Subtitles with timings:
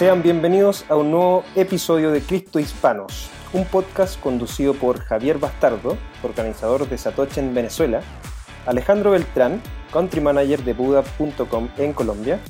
[0.00, 5.98] Sean bienvenidos a un nuevo episodio de Cristo Hispanos, un podcast conducido por Javier Bastardo,
[6.22, 8.00] organizador de Satoshi en Venezuela,
[8.64, 9.60] Alejandro Beltrán,
[9.92, 12.40] country manager de Buda.com en Colombia,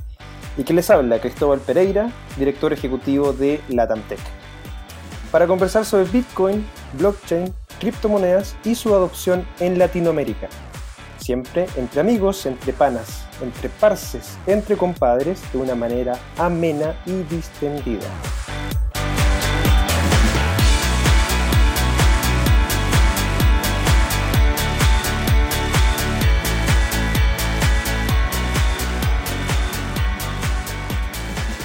[0.57, 4.21] y que les habla Cristóbal Pereira, director ejecutivo de Latamtech,
[5.33, 10.49] para conversar sobre Bitcoin, blockchain, criptomonedas y su adopción en Latinoamérica.
[11.21, 18.09] Siempre entre amigos, entre panas, entre parces, entre compadres, de una manera amena y distendida.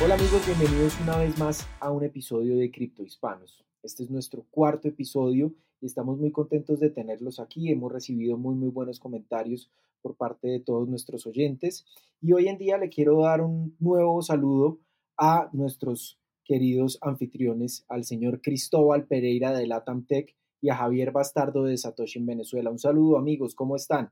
[0.03, 3.63] Hola amigos, bienvenidos una vez más a un episodio de Cripto Hispanos.
[3.81, 5.53] Este es nuestro cuarto episodio
[5.85, 7.71] y estamos muy contentos de tenerlos aquí.
[7.71, 9.69] Hemos recibido muy muy buenos comentarios
[10.01, 11.85] por parte de todos nuestros oyentes
[12.21, 14.79] y hoy en día le quiero dar un nuevo saludo
[15.15, 21.65] a nuestros queridos anfitriones, al señor Cristóbal Pereira de Latam Tech y a Javier Bastardo
[21.65, 22.71] de Satoshi en Venezuela.
[22.71, 24.11] Un saludo amigos, ¿cómo están?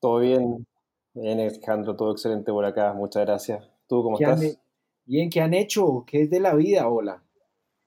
[0.00, 0.66] Todo bien,
[1.14, 3.66] bien Alejandro, todo excelente por acá, muchas gracias.
[3.86, 4.58] ¿Tú cómo estás?
[5.06, 6.04] Bien, ¿qué han hecho?
[6.06, 6.86] ¿Qué es de la vida?
[6.86, 7.22] Hola.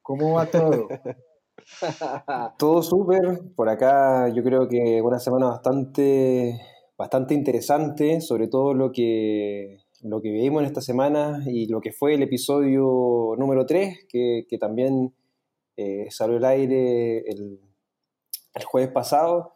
[0.02, 0.88] ¿Cómo va todo?
[2.58, 3.42] todo súper.
[3.56, 6.60] Por acá yo creo que una semana bastante,
[6.98, 11.92] bastante interesante, sobre todo lo que, lo que vivimos en esta semana y lo que
[11.92, 15.14] fue el episodio número 3, que, también
[15.78, 17.60] eh, salió al aire el,
[18.66, 19.54] jueves pasado,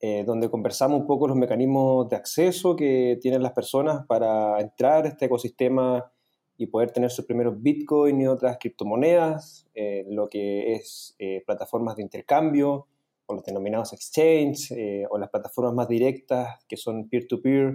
[0.00, 5.04] eh, donde conversamos un poco los mecanismos de acceso que tienen las personas para entrar
[5.04, 6.10] a este ecosistema
[6.58, 11.96] y poder tener sus primeros Bitcoin y otras criptomonedas, eh, lo que es eh, plataformas
[11.96, 12.88] de intercambio
[13.26, 17.74] o los denominados exchange eh, o las plataformas más directas que son peer-to-peer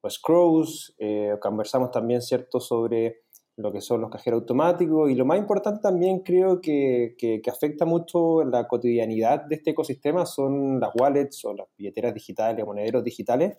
[0.00, 0.96] o scrolls.
[1.40, 3.24] conversamos también, ¿cierto?, sobre
[3.56, 7.84] lo que son los cajeros automáticos y lo más importante también creo que, que, afecta
[7.84, 13.56] mucho la cotidianidad de este ecosistema son las wallets o las billeteras digitales, monederos digitales,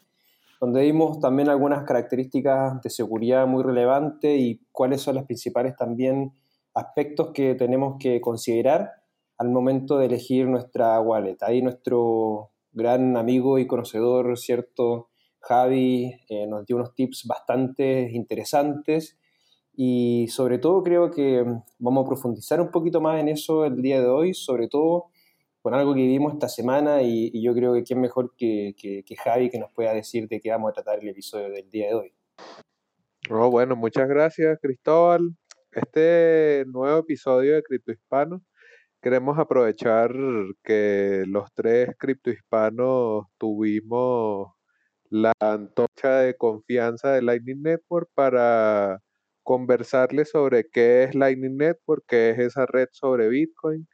[0.59, 6.33] donde vimos también algunas características de seguridad muy relevantes y cuáles son los principales también
[6.73, 8.91] aspectos que tenemos que considerar
[9.37, 11.37] al momento de elegir nuestra wallet.
[11.41, 15.09] Ahí nuestro gran amigo y conocedor, ¿cierto?
[15.39, 19.17] Javi eh, nos dio unos tips bastante interesantes
[19.73, 21.45] y sobre todo creo que
[21.79, 25.07] vamos a profundizar un poquito más en eso el día de hoy, sobre todo
[25.65, 29.49] con algo que vivimos esta semana y, yo creo que quién mejor que, que, Javi
[29.49, 32.13] que nos pueda decir de qué vamos a tratar el episodio del día de hoy.
[33.31, 35.35] Oh, bueno, muchas gracias Cristóbal.
[35.71, 38.43] Este nuevo episodio de Cripto Hispano
[39.01, 40.13] queremos aprovechar
[40.63, 44.51] que los tres criptohispanos tuvimos
[45.09, 49.01] la antorcha de confianza de Lightning Network para
[49.41, 53.87] conversarles sobre qué es Lightning Network, qué es esa red sobre Bitcoin,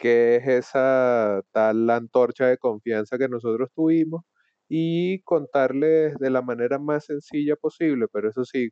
[0.00, 4.22] qué es esa tal antorcha de confianza que nosotros tuvimos
[4.68, 8.70] y contarles de la manera más sencilla posible, pero eso sí,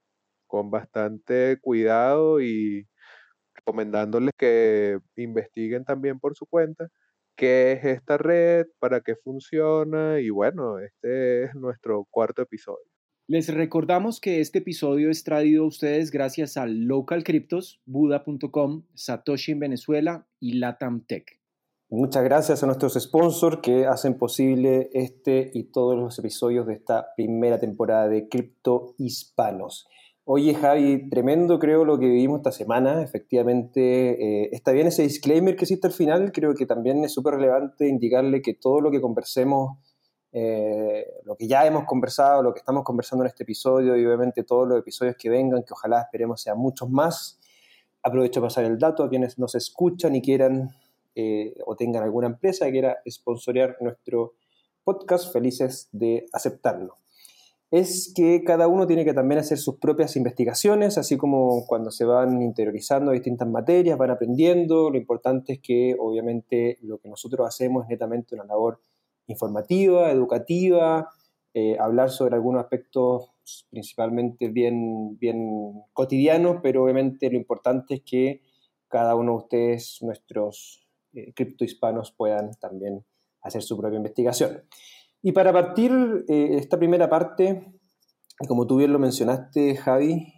[0.48, 2.88] con bastante cuidado y
[3.54, 6.88] recomendándoles que investiguen también por su cuenta
[7.36, 12.97] qué es esta red, para qué funciona y bueno, este es nuestro cuarto episodio.
[13.30, 19.52] Les recordamos que este episodio es traído a ustedes gracias a Local Cryptos, Buda.com, Satoshi
[19.52, 21.38] en Venezuela y Latam Tech.
[21.90, 27.08] Muchas gracias a nuestros sponsors que hacen posible este y todos los episodios de esta
[27.18, 29.86] primera temporada de Cripto Hispanos.
[30.24, 33.02] Oye Javi, tremendo creo lo que vivimos esta semana.
[33.02, 36.32] Efectivamente, eh, está bien ese disclaimer que existe al final.
[36.32, 39.76] Creo que también es súper relevante indicarle que todo lo que conversemos
[40.32, 44.44] eh, lo que ya hemos conversado, lo que estamos conversando en este episodio y obviamente
[44.44, 47.40] todos los episodios que vengan, que ojalá esperemos sean muchos más.
[48.02, 50.70] Aprovecho para pasar el dato a quienes nos escuchan y quieran
[51.14, 54.34] eh, o tengan alguna empresa que quiera sponsorear nuestro
[54.84, 56.96] podcast, felices de aceptarlo.
[57.70, 62.06] Es que cada uno tiene que también hacer sus propias investigaciones, así como cuando se
[62.06, 64.88] van interiorizando distintas materias, van aprendiendo.
[64.90, 68.80] Lo importante es que obviamente lo que nosotros hacemos es netamente una labor
[69.28, 71.08] informativa, educativa,
[71.54, 73.30] eh, hablar sobre algunos aspectos
[73.70, 78.42] principalmente bien, bien cotidianos, pero obviamente lo importante es que
[78.88, 83.04] cada uno de ustedes, nuestros eh, criptohispanos, puedan también
[83.42, 84.62] hacer su propia investigación.
[85.22, 85.92] Y para partir
[86.28, 87.72] eh, esta primera parte,
[88.46, 90.32] como tú bien lo mencionaste, Javi,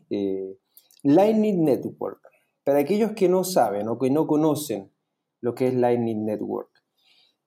[1.03, 2.21] Lightning Network.
[2.65, 4.93] Para aquellos que no saben o que no conocen
[5.41, 6.71] lo que es Lightning Network,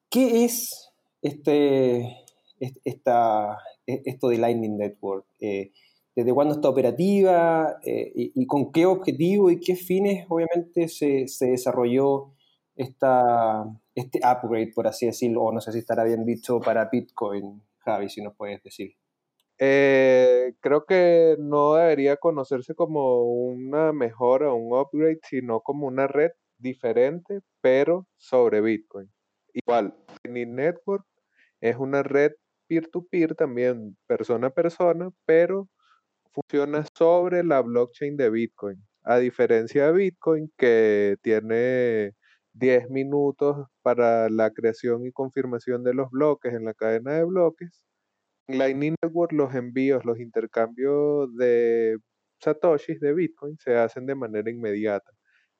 [0.10, 0.93] ¿qué es
[1.24, 2.26] este,
[2.84, 5.26] esta, e, esto de Lightning Network.
[5.40, 5.72] Eh,
[6.16, 11.48] desde cuándo está operativa eh, y, con qué objetivo y qué fines obviamente se, se
[11.48, 12.34] desarrolló
[12.76, 13.66] esta,
[13.96, 18.10] este upgrade, por así decirlo, o no sé si estará bien dicho para Bitcoin, Javi,
[18.10, 18.96] si nos puedes decir.
[19.60, 26.06] Eh, creo que no debería conocerse como una mejora o un upgrade, sino como una
[26.06, 29.12] red diferente, pero sobre Bitcoin.
[29.54, 31.06] Igual, Lightning Network
[31.64, 32.34] es una red
[32.68, 35.70] peer-to-peer también, persona a persona, pero
[36.34, 38.84] funciona sobre la blockchain de Bitcoin.
[39.04, 42.14] A diferencia de Bitcoin, que tiene
[42.54, 47.84] 10 minutos para la creación y confirmación de los bloques en la cadena de bloques,
[48.48, 51.98] en Lightning Network los envíos, los intercambios de
[52.42, 55.12] satoshis de Bitcoin se hacen de manera inmediata.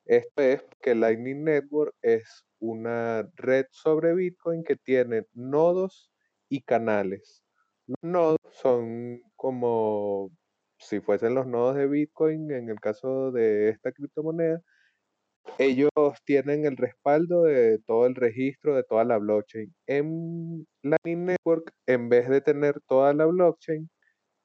[0.06, 6.10] Esto es que Lightning Network es una red sobre Bitcoin que tiene nodos
[6.48, 7.42] y canales.
[7.86, 10.30] Los nodos son como
[10.78, 14.60] si fuesen los nodos de Bitcoin en el caso de esta criptomoneda.
[15.58, 15.90] Ellos
[16.24, 19.74] tienen el respaldo de todo el registro de toda la blockchain.
[19.86, 23.88] En Lightning Network, en vez de tener toda la blockchain,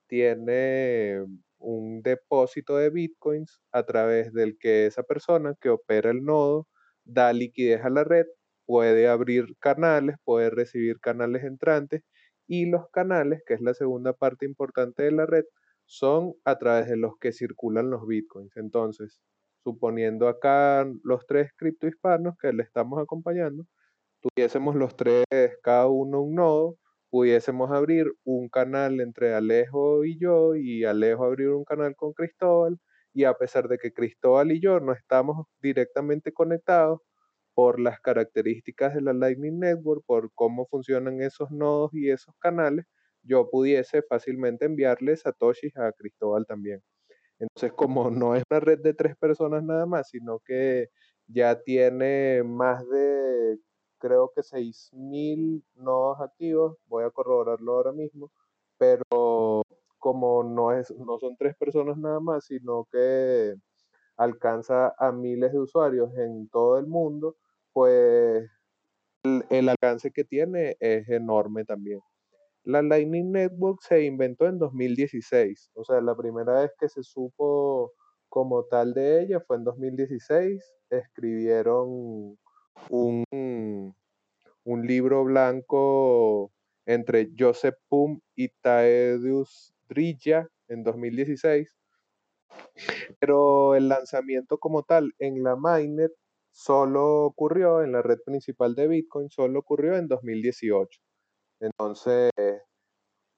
[0.08, 1.26] tiene
[1.60, 6.68] un depósito de bitcoins a través del que esa persona que opera el nodo
[7.04, 8.26] da liquidez a la red,
[8.66, 12.04] puede abrir canales, puede recibir canales entrantes
[12.48, 15.46] y los canales, que es la segunda parte importante de la red,
[15.86, 18.56] son a través de los que circulan los bitcoins.
[18.58, 19.20] Entonces,
[19.64, 23.66] suponiendo acá los tres criptohispanos que le estamos acompañando,
[24.22, 25.26] tuviésemos los tres,
[25.64, 26.78] cada uno un nodo,
[27.10, 32.80] pudiésemos abrir un canal entre Alejo y yo y Alejo abrir un canal con Cristóbal
[33.14, 37.00] y a pesar de que Cristóbal y yo no estamos directamente conectados
[37.54, 42.86] por las características de la Lightning Network, por cómo funcionan esos nodos y esos canales,
[43.24, 46.82] yo pudiese fácilmente enviarle satoshis a Cristóbal también.
[47.40, 50.90] Entonces, como no es una red de tres personas nada más, sino que
[51.28, 53.58] ya tiene más de
[54.00, 58.32] creo que 6.000 nodos activos, voy a corroborarlo ahora mismo,
[58.78, 59.64] pero
[60.00, 63.56] como no, es, no son tres personas nada más, sino que
[64.18, 67.36] alcanza a miles de usuarios en todo el mundo,
[67.74, 68.50] pues
[69.24, 72.00] el, el alcance que tiene es enorme también.
[72.64, 77.94] La Lightning Network se inventó en 2016, o sea, la primera vez que se supo
[78.30, 80.64] como tal de ella fue en 2016.
[80.90, 82.38] Escribieron
[82.90, 83.24] un,
[84.64, 86.52] un libro blanco
[86.86, 91.76] entre Joseph Pum y Taedius Drilla en 2016.
[93.20, 96.12] Pero el lanzamiento como tal en la mainnet
[96.52, 101.00] solo ocurrió en la red principal de Bitcoin, solo ocurrió en 2018.
[101.62, 102.32] Entonces,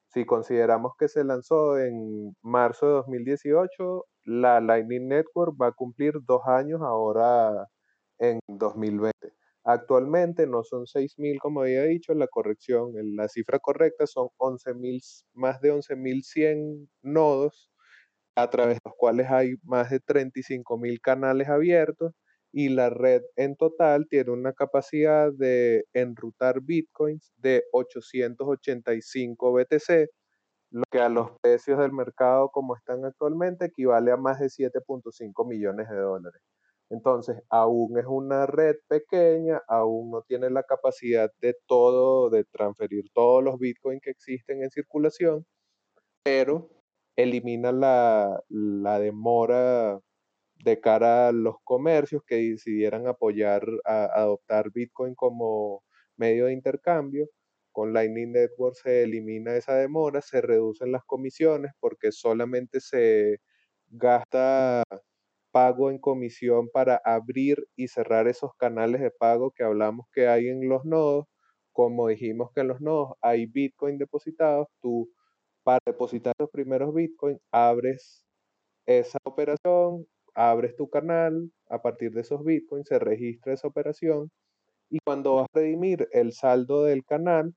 [0.07, 6.15] si consideramos que se lanzó en marzo de 2018, la Lightning Network va a cumplir
[6.25, 7.67] dos años ahora
[8.21, 9.33] en 2020.
[9.63, 15.61] Actualmente no son 6.000 como había dicho, la corrección, la cifra correcta son 11.000, más
[15.61, 17.69] de 11.100 nodos
[18.35, 22.13] a través de los cuales hay más de 35.000 canales abiertos
[22.53, 30.09] y la red en total tiene una capacidad de enrutar bitcoins de 885 BTC,
[30.71, 35.47] lo que a los precios del mercado como están actualmente equivale a más de 7.5
[35.47, 36.41] millones de dólares.
[36.91, 43.05] Entonces, aún es una red pequeña, aún no tiene la capacidad de todo, de transferir
[43.13, 45.45] todos los bitcoins que existen en circulación,
[46.23, 46.69] pero
[47.15, 50.01] elimina la, la demora
[50.63, 55.83] de cara a los comercios que decidieran apoyar, a, adoptar Bitcoin como
[56.17, 57.29] medio de intercambio.
[57.71, 63.37] Con Lightning Network se elimina esa demora, se reducen las comisiones porque solamente se
[63.87, 64.83] gasta
[65.51, 70.47] pago en comisión para abrir y cerrar esos canales de pago que hablamos que hay
[70.49, 71.25] en los nodos.
[71.73, 75.09] Como dijimos que en los nodos hay Bitcoin depositados, tú
[75.63, 78.25] para depositar los primeros Bitcoin abres
[78.87, 80.05] esa operación,
[80.35, 84.31] abres tu canal, a partir de esos Bitcoins se registra esa operación
[84.89, 87.55] y cuando vas a redimir el saldo del canal,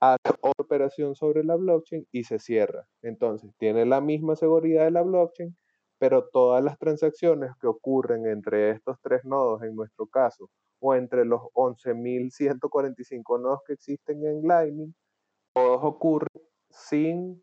[0.00, 2.86] hace otra operación sobre la blockchain y se cierra.
[3.02, 5.56] Entonces, tiene la misma seguridad de la blockchain,
[5.98, 10.50] pero todas las transacciones que ocurren entre estos tres nodos, en nuestro caso,
[10.80, 14.94] o entre los 11.145 nodos que existen en Lightning,
[15.54, 16.28] todos ocurren
[16.70, 17.42] sin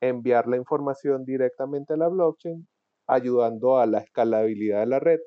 [0.00, 2.66] enviar la información directamente a la blockchain,
[3.06, 5.20] ayudando a la escalabilidad de la red.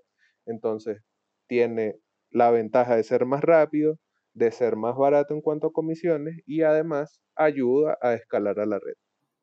[0.45, 1.01] Entonces,
[1.47, 1.99] tiene
[2.31, 3.97] la ventaja de ser más rápido,
[4.33, 8.79] de ser más barato en cuanto a comisiones y además ayuda a escalar a la
[8.79, 8.95] red.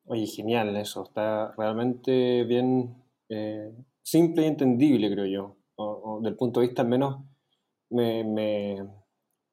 [0.05, 3.00] Oye, genial eso, está realmente bien
[3.31, 3.71] eh,
[4.03, 5.55] simple y entendible, creo yo.
[5.75, 7.23] O, del punto de vista, al menos,
[7.89, 8.23] me,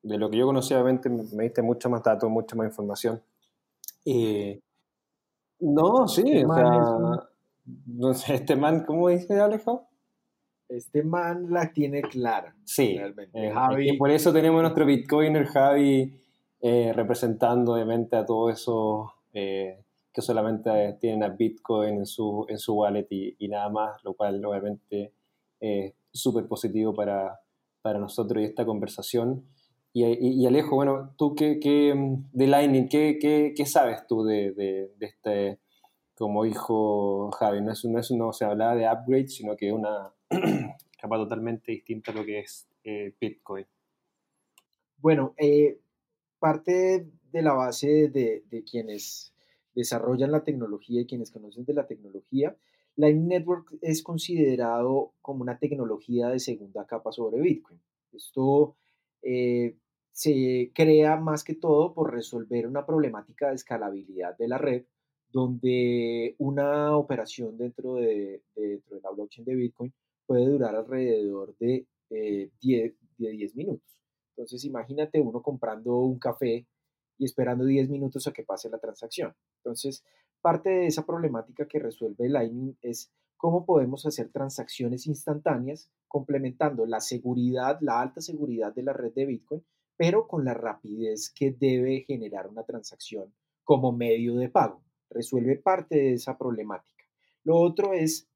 [0.02, 3.22] de lo que yo conocía, obviamente, me, diste mucho más datos, mucha más información.
[4.04, 4.60] Eh,
[5.60, 7.28] no, sí, este o sea,
[7.86, 9.88] no sé, este man, ¿cómo dice Alejo?
[10.68, 12.54] Este man la tiene clara.
[12.64, 13.46] Sí, realmente.
[13.46, 13.96] Eh, Javi.
[13.96, 16.20] por eso tenemos nuestro Bitcoiner Javi
[16.60, 19.78] eh, representando obviamente a todos esos eh,
[20.18, 24.44] que solamente tienen a Bitcoin en su, en su wallet y, nada más, lo cual
[24.44, 25.12] obviamente
[25.60, 27.38] es súper positivo para,
[27.82, 29.44] para nosotros y esta conversación.
[29.92, 31.94] Y, Alejo, bueno, tú qué, qué
[32.32, 35.60] de Lightning, ¿qué, qué, qué sabes tú de, de, este,
[36.16, 40.12] como dijo Javi, no es, no es no se hablaba de upgrade, sino que una
[41.00, 43.66] capa totalmente distinta a lo que es eh, Bitcoin.
[44.96, 45.78] Bueno, eh,
[46.40, 49.32] parte de la base de, de, quienes
[49.78, 52.56] desarrollan la tecnología y quienes conocen de la tecnología,
[52.96, 57.80] Lightning Network es considerado como una tecnología de segunda capa sobre Bitcoin.
[58.12, 58.74] Esto
[59.22, 59.76] eh,
[60.10, 64.84] se crea más que todo por resolver una problemática de escalabilidad de la red,
[65.30, 69.92] donde una operación dentro de, dentro de la blockchain de Bitcoin
[70.26, 74.00] puede durar alrededor de, 10, eh, de 10 minutos.
[74.30, 76.66] Entonces imagínate uno comprando un café
[77.18, 79.34] y esperando 10 minutos a que pase la transacción.
[79.58, 80.04] Entonces,
[80.40, 87.00] parte de esa problemática que resuelve Lightning es cómo podemos hacer transacciones instantáneas complementando la
[87.00, 89.64] seguridad, la alta seguridad de la red de Bitcoin,
[89.96, 93.32] pero con la rapidez que debe generar una transacción
[93.64, 94.82] como medio de pago.
[95.10, 97.04] Resuelve parte de esa problemática.
[97.44, 98.28] Lo otro es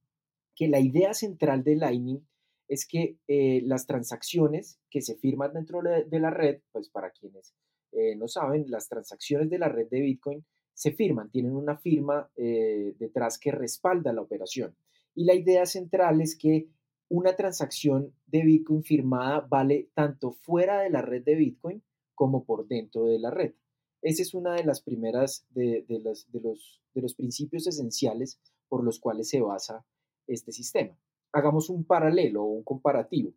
[0.55, 2.27] que la idea central de Lightning
[2.69, 7.55] es que eh, las transacciones que se firman dentro de la red, pues para quienes
[7.93, 10.45] eh, no saben, las transacciones de la red de Bitcoin
[10.75, 14.75] se firman, tienen una firma eh, detrás que respalda la operación.
[15.15, 16.69] Y la idea central es que
[17.09, 21.83] una transacción de Bitcoin firmada vale tanto fuera de la red de Bitcoin
[22.15, 23.53] como por dentro de la red.
[24.01, 29.29] Esa es una de las primeras de, los, de los principios esenciales por los cuales
[29.29, 29.85] se basa
[30.27, 30.99] este sistema.
[31.33, 33.35] Hagamos un paralelo o un comparativo.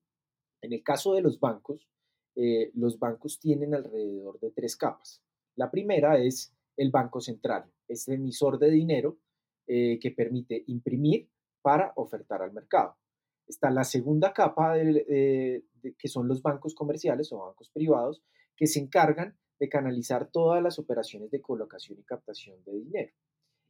[0.61, 1.87] En el caso de los bancos,
[2.35, 5.21] eh, los bancos tienen alrededor de tres capas.
[5.55, 9.17] La primera es el Banco Central, es el emisor de dinero
[9.67, 11.29] eh, que permite imprimir
[11.61, 12.97] para ofertar al mercado.
[13.47, 15.63] Está la segunda capa, eh,
[15.97, 18.21] que son los bancos comerciales o bancos privados,
[18.55, 23.13] que se encargan de canalizar todas las operaciones de colocación y captación de dinero.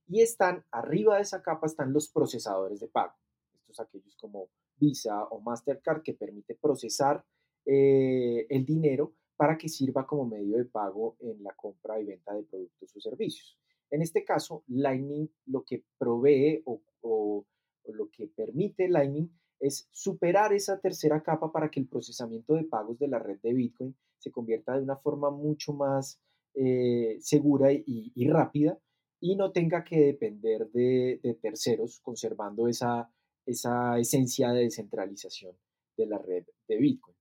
[0.08, 3.14] Y están arriba de esa capa están los procesadores de pago.
[3.54, 7.24] Estos aquellos como Visa o Mastercard que permite procesar
[7.66, 12.34] eh, el dinero para que sirva como medio de pago en la compra y venta
[12.34, 13.58] de productos o servicios.
[13.92, 17.46] En este caso, Lightning lo que provee o
[17.88, 19.30] lo que permite Lightning
[19.60, 23.54] es superar esa tercera capa para que el procesamiento de pagos de la red de
[23.54, 26.20] Bitcoin se convierta de una forma mucho más
[26.54, 28.80] eh, segura y, rápida
[29.20, 33.12] y no tenga que depender de, terceros, conservando esa,
[33.46, 35.56] esa, esencia de descentralización
[35.98, 37.15] de la red de Bitcoin.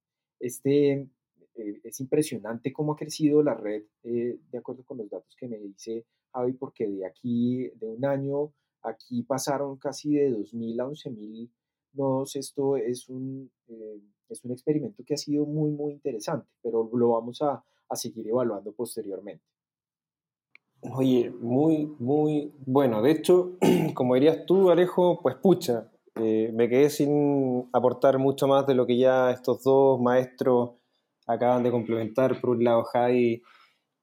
[0.44, 0.92] Este,
[1.54, 5.48] eh, es impresionante cómo ha crecido la red, eh, de acuerdo con los datos que
[5.48, 8.52] me dice Javi, porque de aquí, de un año
[8.84, 11.50] Aquí pasaron casi de 2.000 a 11.000
[11.94, 12.36] nodos.
[12.36, 17.08] Esto es un, eh, es un experimento que ha sido muy, muy interesante, pero lo
[17.08, 19.42] vamos a, a seguir evaluando posteriormente.
[20.92, 23.00] Oye, muy, muy bueno.
[23.00, 23.56] De hecho,
[23.94, 28.86] como dirías tú, Alejo, pues pucha, eh, me quedé sin aportar mucho más de lo
[28.86, 30.72] que ya estos dos maestros
[31.26, 32.40] acaban de complementar.
[32.40, 33.42] Por un lado, Javi,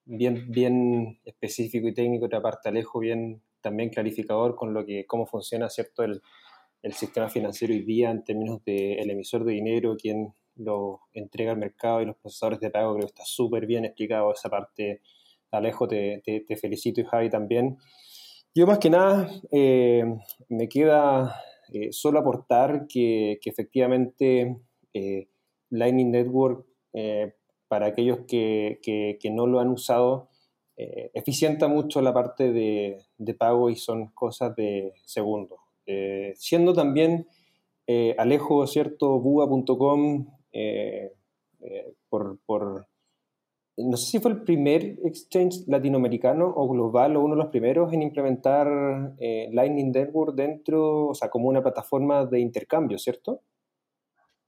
[0.06, 5.26] bien, bien específico y técnico, otra parte, Alejo, bien también clarificador con lo que, cómo
[5.26, 6.22] funciona cierto el,
[6.94, 12.02] sistema financiero hoy día en términos del emisor de dinero, quien lo entrega al mercado
[12.02, 15.02] y los procesadores de pago, creo que está súper bien explicado esa parte.
[15.52, 17.78] Alejo, te, te, felicito y Javi también.
[18.56, 20.04] Yo más que nada eh,
[20.50, 21.36] me queda
[21.72, 24.58] eh, solo aportar que, que efectivamente
[24.94, 25.28] eh,
[25.70, 26.66] Lightning Network,
[27.70, 30.28] para aquellos que, que, no lo han usado,
[30.76, 32.98] eh, eficienta mucho la parte de,
[33.36, 35.60] pago y son cosas de segundos.
[35.86, 37.28] Eh, siendo también
[37.88, 39.20] eh, Alejo, ¿cierto?
[39.20, 40.28] Buga.com,
[42.10, 42.88] por, por,
[43.78, 47.92] no sé si fue el primer exchange latinoamericano o global o uno de los primeros
[47.94, 48.68] en implementar
[49.20, 53.42] Lightning Network dentro, o sea, como una plataforma de intercambio, ¿cierto?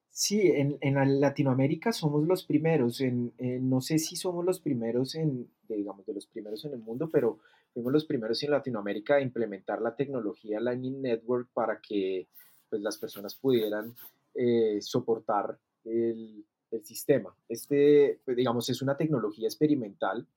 [0.10, 3.02] Sí, en, en, Latinoamérica somos los primeros.
[3.02, 3.34] En,
[3.68, 7.40] no sé si somos los primeros en, digamos, de los primeros en el mundo, pero,
[7.74, 12.28] fuimos los primeros en Latinoamérica a implementar la tecnología Lightning Network para que
[12.70, 13.96] pues, las personas pudieran
[14.36, 17.36] eh, soportar el, el, sistema.
[17.48, 20.28] Este, pues, digamos, es una tecnología experimental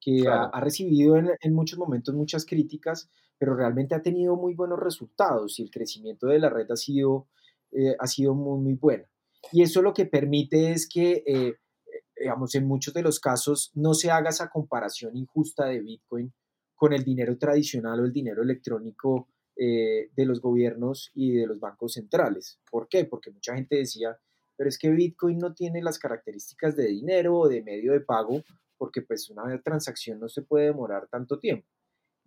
[0.00, 4.54] que ha, ha, recibido en, en, muchos momentos muchas críticas, pero realmente ha tenido muy
[4.54, 7.26] buenos resultados y el crecimiento de la red ha sido,
[7.72, 9.04] eh, ha sido muy, muy bueno.
[9.52, 11.54] Y eso lo que permite es que, eh,
[12.18, 16.32] digamos, en muchos de los casos no se haga esa comparación injusta de Bitcoin
[16.74, 21.60] con el dinero tradicional o el dinero electrónico eh, de los gobiernos y de los
[21.60, 22.58] bancos centrales.
[22.70, 23.04] ¿Por qué?
[23.04, 24.18] Porque mucha gente decía,
[24.60, 28.42] pero es que Bitcoin no tiene las características de dinero o de medio de pago,
[28.76, 31.66] porque pues una transacción no se puede demorar tanto tiempo.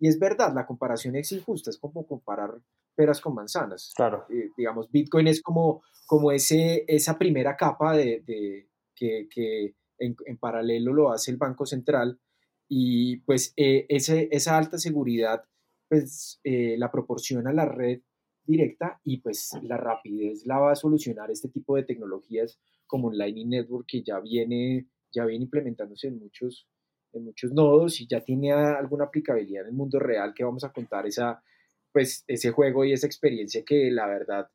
[0.00, 2.60] Y es verdad, la comparación es injusta, es como comparar
[2.96, 3.92] peras con manzanas.
[3.94, 4.26] Claro.
[4.30, 10.16] Eh, digamos, Bitcoin es como, como ese, esa primera capa de, de que, que en,
[10.26, 12.18] en, paralelo lo hace el Banco Central
[12.68, 15.44] y pues eh, ese, esa alta seguridad
[15.88, 18.00] pues eh, la proporciona la red
[18.46, 23.18] directa y pues la rapidez la va a solucionar este tipo de tecnologías como un
[23.18, 26.66] Lightning Network que ya viene, ya viene implementándose en muchos,
[27.12, 30.72] en muchos nodos y ya tiene alguna aplicabilidad en el mundo real que vamos a
[30.72, 31.42] contar esa,
[31.92, 34.48] pues, ese juego y esa experiencia que la verdad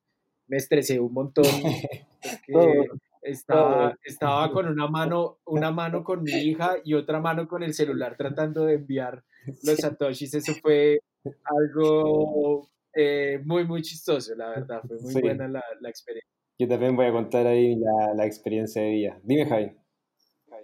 [0.47, 1.45] me estresé un montón.
[3.21, 7.73] Estaba, estaba con una mano, una mano con mi hija y otra mano con el
[7.73, 9.25] celular tratando de enviar
[9.63, 10.33] los satoshis.
[10.35, 11.01] Eso fue
[11.43, 14.81] algo eh, muy, muy chistoso, la verdad.
[14.87, 15.21] Fue muy sí.
[15.21, 16.29] buena la, la, experiencia.
[16.57, 19.19] Yo también voy a contar ahí la, la experiencia de día.
[19.23, 19.71] Dime, Javi.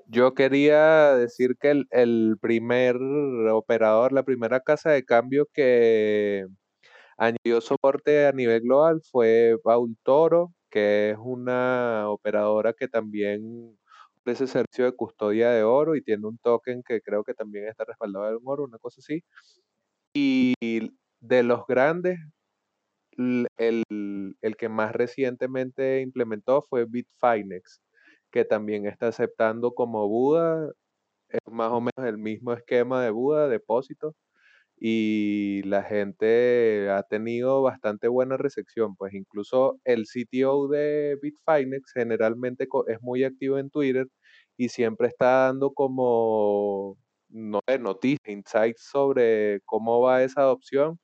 [0.07, 2.95] Yo quería decir que el, el, primer
[3.51, 6.45] operador, la primera casa de cambio que
[7.17, 13.77] añadió soporte a nivel global fue Baul Toro, que es una operadora que también
[14.19, 17.85] ofrece servicio de custodia de oro y tiene un token que creo que también está
[17.85, 19.23] respaldado de un oro, una cosa así.
[20.13, 20.53] Y
[21.27, 22.19] de los grandes,
[23.57, 23.83] el,
[24.41, 27.81] el que más recientemente implementó fue Bitfinex,
[28.31, 30.71] que también está aceptando como Buda,
[31.29, 34.15] es más o menos el mismo esquema de Buda, depósito,
[34.77, 42.67] y la gente ha tenido bastante buena recepción, pues incluso el CTO de Bitfinex generalmente
[42.87, 44.07] es muy activo en Twitter
[44.57, 46.97] y siempre está dando como
[47.29, 50.99] no, noticias, insights sobre cómo va esa adopción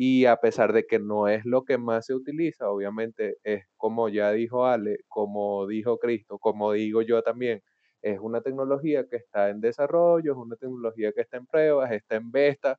[0.00, 4.08] y a pesar de que no es lo que más se utiliza, obviamente es como
[4.08, 7.62] ya dijo Ale, como dijo Cristo, como digo yo también,
[8.00, 12.14] es una tecnología que está en desarrollo, es una tecnología que está en pruebas, está
[12.16, 12.78] en beta,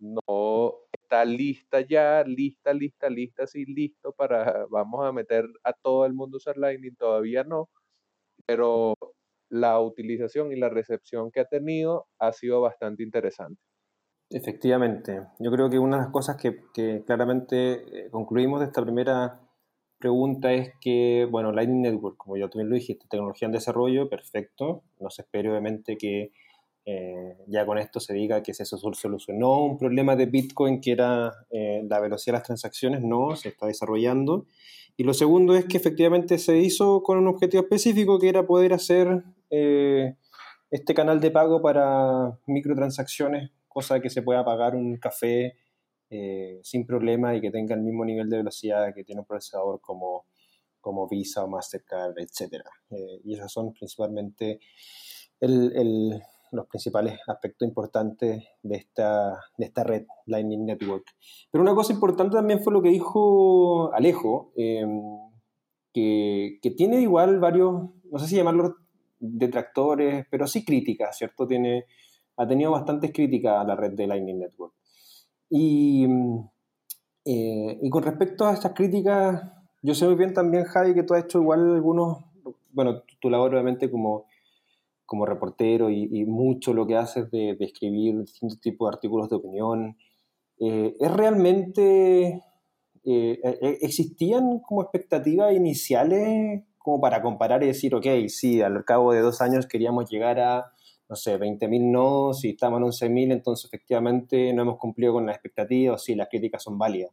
[0.00, 6.06] no está lista ya, lista, lista, lista, sí, listo para, vamos a meter a todo
[6.06, 7.70] el mundo a usar Lightning, todavía no,
[8.46, 8.94] pero
[9.50, 13.60] la utilización y la recepción que ha tenido ha sido bastante interesante.
[14.36, 19.40] Efectivamente, yo creo que una de las cosas que, claramente eh, concluimos de esta primera
[19.96, 24.82] pregunta es que, bueno, Lightning Network, como ya también lo dijiste, tecnología en desarrollo, perfecto,
[24.98, 26.32] no se espera obviamente que
[26.84, 31.32] eh, ya con esto se diga que se solucionó un problema de Bitcoin que era
[31.50, 34.46] eh, la velocidad de las transacciones, no, se está desarrollando.
[34.96, 38.72] Y lo segundo es que efectivamente se hizo con un objetivo específico que era poder
[38.72, 45.56] hacer este canal de pago para microtransacciones, cosa que se pueda pagar un café
[46.08, 49.80] eh, sin problema y que tenga el mismo nivel de velocidad que tiene un procesador
[49.80, 50.26] como,
[50.80, 52.62] como Visa o Mastercard, etc.
[52.90, 54.60] Eh, y esos son principalmente
[55.40, 61.04] los principales aspectos importantes de esta, de esta red Lightning Network.
[61.50, 64.86] Pero una cosa importante también fue lo que dijo Alejo, eh,
[65.92, 68.74] que, que, tiene igual varios, no sé si llamarlos
[69.18, 71.46] detractores, pero sí críticas, ¿cierto?
[71.46, 71.86] Tiene,
[72.36, 74.74] ha tenido bastantes críticas a la red de Lightning Network.
[75.50, 76.06] Y,
[77.24, 79.42] eh, y con respecto a estas críticas,
[79.82, 82.24] yo sé muy bien también, Javi, que tú has hecho igual algunos,
[82.72, 84.26] bueno, tu labor obviamente como
[85.06, 89.28] como reportero y, y, mucho lo que haces de, de, escribir distintos tipos de artículos
[89.28, 89.96] de opinión,
[90.58, 92.42] eh, ¿es realmente,
[93.04, 99.12] eh, eh, existían como expectativas iniciales como para comparar y decir, ok, sí, al cabo
[99.12, 100.72] de dos años queríamos llegar a,
[101.08, 105.36] no sé, 20.000 nodos y estamos en 11.000, entonces efectivamente no hemos cumplido con las
[105.36, 107.12] expectativas, sí, las críticas son válidas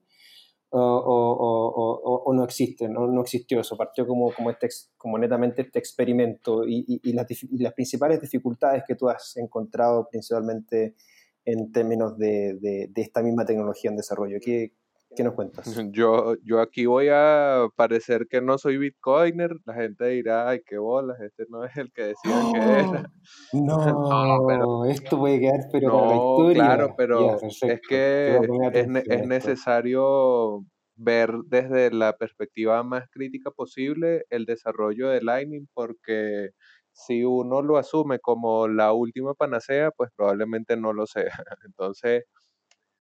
[0.73, 5.63] o, o, o, no existe, no, no, existió eso, partió como, como, este, como netamente
[5.63, 10.95] este experimento y, y, las, las, principales dificultades que tú has encontrado principalmente
[11.43, 14.37] en términos de, de, de esta misma tecnología en desarrollo.
[14.41, 14.73] ¿Qué,
[15.15, 15.65] ¿Qué nos cuentas?
[15.91, 19.51] Yo, yo aquí voy a parecer que no soy bitcoiner.
[19.65, 23.11] La gente dirá, ay, qué bolas, este no es el que decía que era.
[23.53, 26.63] No, esto puede quedar pero para la historia.
[26.63, 28.39] Claro, pero es que
[28.73, 36.51] es, es necesario ver desde la perspectiva más crítica posible el desarrollo de Lightning porque
[36.93, 41.31] si uno lo asume como la última panacea, pues probablemente no lo sea.
[41.65, 42.23] Entonces,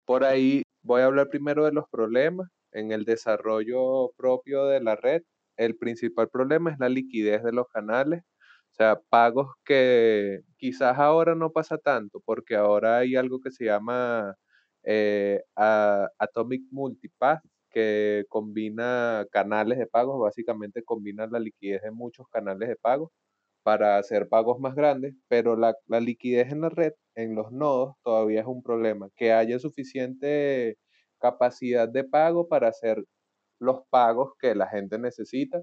[0.04, 4.96] por ahí voy a hablar primero de los problemas en el desarrollo propio de la
[4.96, 5.22] red.
[5.56, 8.22] El principal problema es la liquidez de los canales,
[8.72, 13.66] o sea, pagos que quizás ahora no pasa tanto, porque ahora hay algo que se
[13.66, 14.34] llama
[14.84, 22.68] eh, Atomic Multipath, que combina canales de pagos, básicamente combina la liquidez de muchos canales
[22.68, 23.10] de pagos
[23.68, 28.40] para hacer pagos más grandes, pero la, liquidez en la red, en los nodos, todavía
[28.40, 29.10] es un problema.
[29.14, 30.78] Que haya suficiente
[31.18, 33.04] capacidad de pago para hacer
[33.60, 35.60] los pagos que la gente necesita.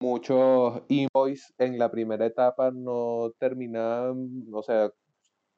[0.00, 4.92] Muchos invoices en la primera etapa no terminaban, o sea,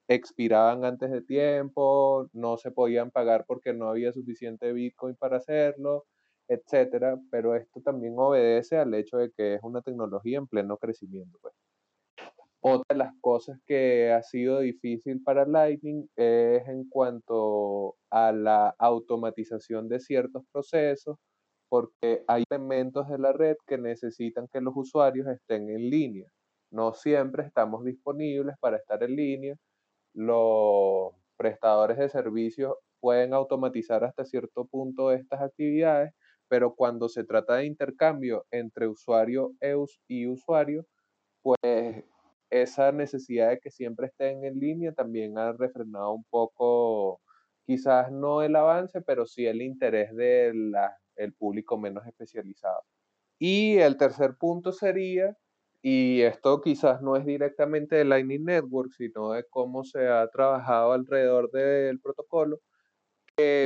[0.08, 6.06] expiraban antes de tiempo, no se podían pagar porque no había suficiente Bitcoin para hacerlo
[6.50, 11.38] etcétera, pero esto también obedece al hecho de que es una tecnología en pleno crecimiento.
[11.40, 11.54] Pues.
[12.60, 18.74] Otra de las cosas que ha sido difícil para Lightning es en cuanto a la
[18.78, 21.16] automatización de ciertos procesos,
[21.68, 26.28] porque hay elementos de la red que necesitan que los usuarios estén en línea.
[26.72, 29.56] No siempre estamos disponibles para estar en línea.
[30.14, 36.12] Los prestadores de servicios pueden automatizar hasta cierto punto estas actividades,
[36.50, 39.52] pero cuando se trata de intercambio entre usuario
[40.08, 40.84] y usuario,
[41.42, 42.04] pues
[42.50, 47.20] esa necesidad de que siempre estén en línea también ha refrenado un poco,
[47.66, 50.74] quizás no el avance, pero sí el interés del
[51.16, 52.82] el público menos especializado.
[53.38, 55.36] Y el tercer punto sería,
[55.82, 60.92] y esto quizás no es directamente de Lightning Network, sino de cómo se ha trabajado
[60.92, 62.60] alrededor del protocolo,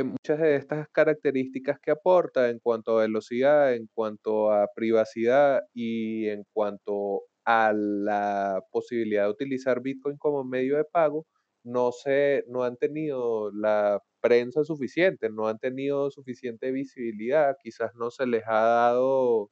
[0.05, 6.29] muchas de estas características que aporta en cuanto a velocidad, en cuanto a privacidad y
[6.29, 11.27] en cuanto a la posibilidad de utilizar Bitcoin como medio de pago,
[11.65, 18.11] no, se, no han tenido la prensa suficiente, no han tenido suficiente visibilidad, quizás no
[18.11, 19.51] se les ha dado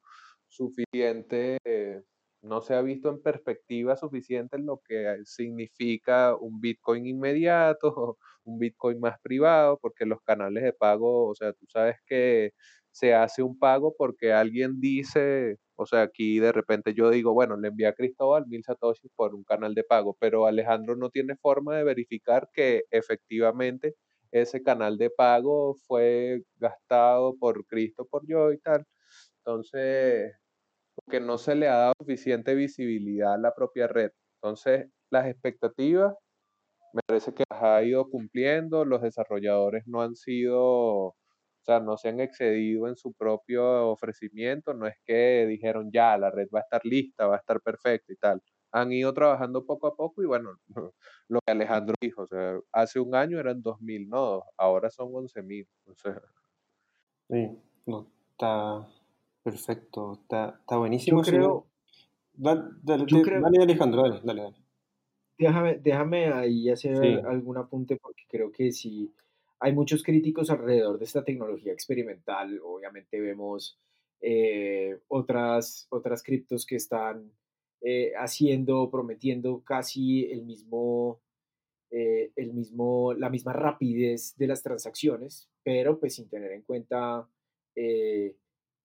[0.48, 1.58] suficiente
[2.42, 9.00] no se ha visto en perspectiva suficiente lo que significa un Bitcoin inmediato, un Bitcoin
[9.00, 12.52] más privado, porque los canales de pago, o sea, tú sabes que
[12.90, 17.56] se hace un pago porque alguien dice, o sea, aquí de repente yo digo, bueno,
[17.56, 21.36] le envié a Cristóbal mil satoshis por un canal de pago, pero Alejandro no tiene
[21.36, 23.94] forma de verificar que efectivamente
[24.32, 28.84] ese canal de pago fue gastado por Cristo, por yo y tal.
[29.38, 30.32] Entonces,
[31.04, 34.10] porque no se le ha dado suficiente visibilidad a la propia red.
[34.40, 36.14] Entonces, las expectativas
[36.92, 41.16] me parece que las ha ido cumpliendo, los desarrolladores no han sido, o
[41.62, 46.30] sea, no se han excedido en su propio ofrecimiento, no es que dijeron ya, la
[46.30, 48.42] red va a estar lista, va a estar perfecta y tal.
[48.72, 50.56] Han ido trabajando poco a poco y bueno,
[51.28, 52.26] lo que Alejandro dijo,
[52.72, 55.66] hace un año eran 2.000 nodos, ahora son 11.000.
[55.86, 55.94] O.
[57.28, 57.58] Sí,
[58.34, 58.88] está,
[59.42, 61.22] Perfecto, está, está buenísimo.
[61.22, 61.66] Yo creo.
[62.34, 64.56] Dale, dale, Alejandro, dale, dale, dale.
[65.38, 69.12] Déjame, déjame ahí hacer algún apunte porque creo que si
[69.62, 72.60] hay muchos críticos alrededor de esta tecnología experimental.
[72.64, 73.78] Obviamente vemos
[74.20, 77.30] eh, otras, otras criptos que están
[77.80, 81.20] eh, haciendo, prometiendo casi el mismo,
[81.92, 87.28] eh, el mismo, la misma rapidez de las transacciones, pero pues sin tener en cuenta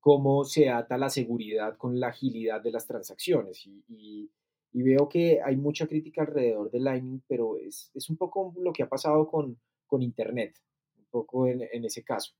[0.08, 3.68] cómo se ata la seguridad con la agilidad de las transacciones.
[3.90, 4.32] Y,
[4.72, 8.88] veo que hay mucha crítica alrededor de Lightning, pero es, un poco lo que ha
[8.88, 9.58] pasado con,
[10.00, 10.56] Internet,
[10.98, 12.34] un poco en, ese caso.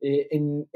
[0.00, 0.68] Eh, en,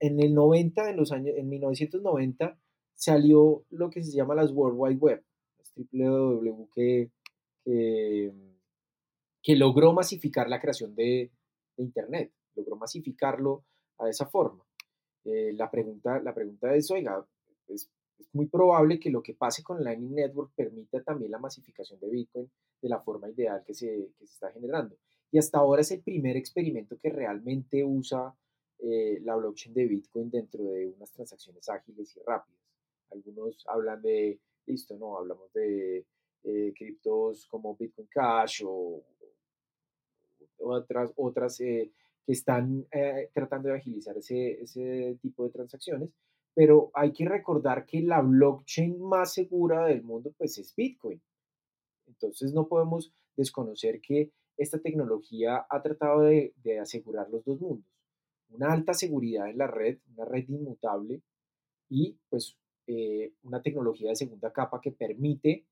[0.00, 2.58] el 90, en los años, en 1990,
[2.94, 5.24] salió lo que se llama las World Wide Web,
[5.58, 7.12] las www que,
[9.40, 11.30] que, logró masificar la creación de
[11.76, 13.64] Internet, logró masificarlo
[13.98, 14.67] a esa forma.
[15.24, 17.24] Eh, la, pregunta, la pregunta es, oiga,
[17.68, 17.90] es,
[18.32, 22.50] muy probable que lo que pase con Lightning Network permita también la masificación de Bitcoin
[22.82, 24.96] de la forma ideal que se, que se está generando.
[25.30, 28.34] Y hasta ahora es el primer experimento que realmente usa
[28.80, 32.60] eh, la blockchain de Bitcoin dentro de unas transacciones ágiles y rápidas.
[33.10, 36.06] Algunos hablan de, listo, no, hablamos de
[36.44, 39.02] eh, criptos como Bitcoin Cash o,
[40.58, 41.60] otras, otras
[42.28, 46.10] que están eh, tratando de agilizar ese, ese tipo de transacciones,
[46.52, 51.22] pero hay que recordar que la blockchain más segura del mundo pues es Bitcoin.
[52.06, 57.90] Entonces no podemos desconocer que esta tecnología ha tratado de, asegurar los dos mundos.
[58.50, 61.22] Una alta seguridad en la red, una red inmutable
[61.88, 65.64] y pues eh, una tecnología de segunda capa que permite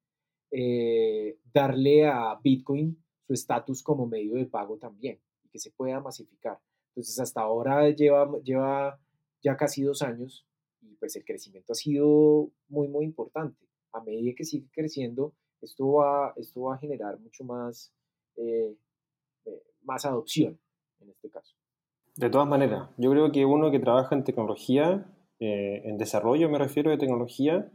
[0.50, 5.20] eh, darle a Bitcoin su estatus como medio de pago también
[5.56, 6.58] que se pueda masificar.
[6.90, 9.00] Entonces hasta ahora lleva, lleva
[9.42, 10.46] ya casi dos años
[10.82, 13.66] y pues el crecimiento ha sido muy, muy importante.
[13.92, 17.90] A medida que sigue creciendo, esto va, esto va a generar mucho más,
[18.36, 18.76] eh,
[19.82, 20.60] más adopción
[21.00, 21.56] en este caso.
[22.16, 26.58] De todas maneras, yo creo que uno que trabaja en tecnología eh, en desarrollo me
[26.58, 27.70] refiero de tecnología,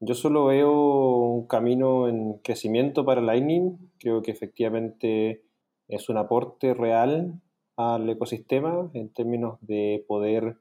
[0.00, 3.90] yo solo veo un camino en crecimiento para Lightning.
[3.98, 5.47] Creo que efectivamente
[5.88, 7.40] es un aporte real
[7.76, 10.58] al ecosistema en términos de poder,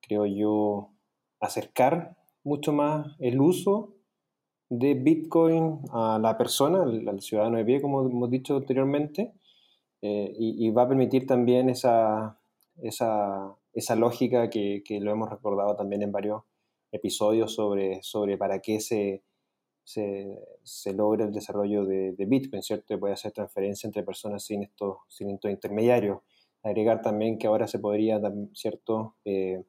[0.00, 0.90] creo yo,
[1.40, 3.94] acercar mucho más el uso
[4.68, 9.32] de Bitcoin a la persona, al, ciudadano de pie, como hemos dicho anteriormente,
[10.02, 12.38] eh, y, va a permitir también esa,
[12.82, 16.42] esa, esa lógica que, que, lo hemos recordado también en varios
[16.92, 19.22] episodios sobre, sobre para qué se,
[19.86, 22.98] se, se logra el desarrollo de, de, Bitcoin, ¿cierto?
[22.98, 26.22] Puede hacer transferencia entre personas sin estos, sin estos intermediarios.
[26.64, 28.20] Agregar también que ahora se podría,
[28.52, 29.62] ¿cierto?, eh,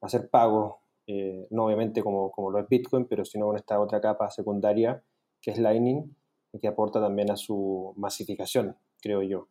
[0.00, 0.74] hacer pagos,
[1.06, 5.04] eh, no obviamente como, como lo es Bitcoin, pero sino con esta otra capa secundaria
[5.40, 6.16] que es Lightning
[6.52, 9.46] y que aporta también a su masificación, creo yo.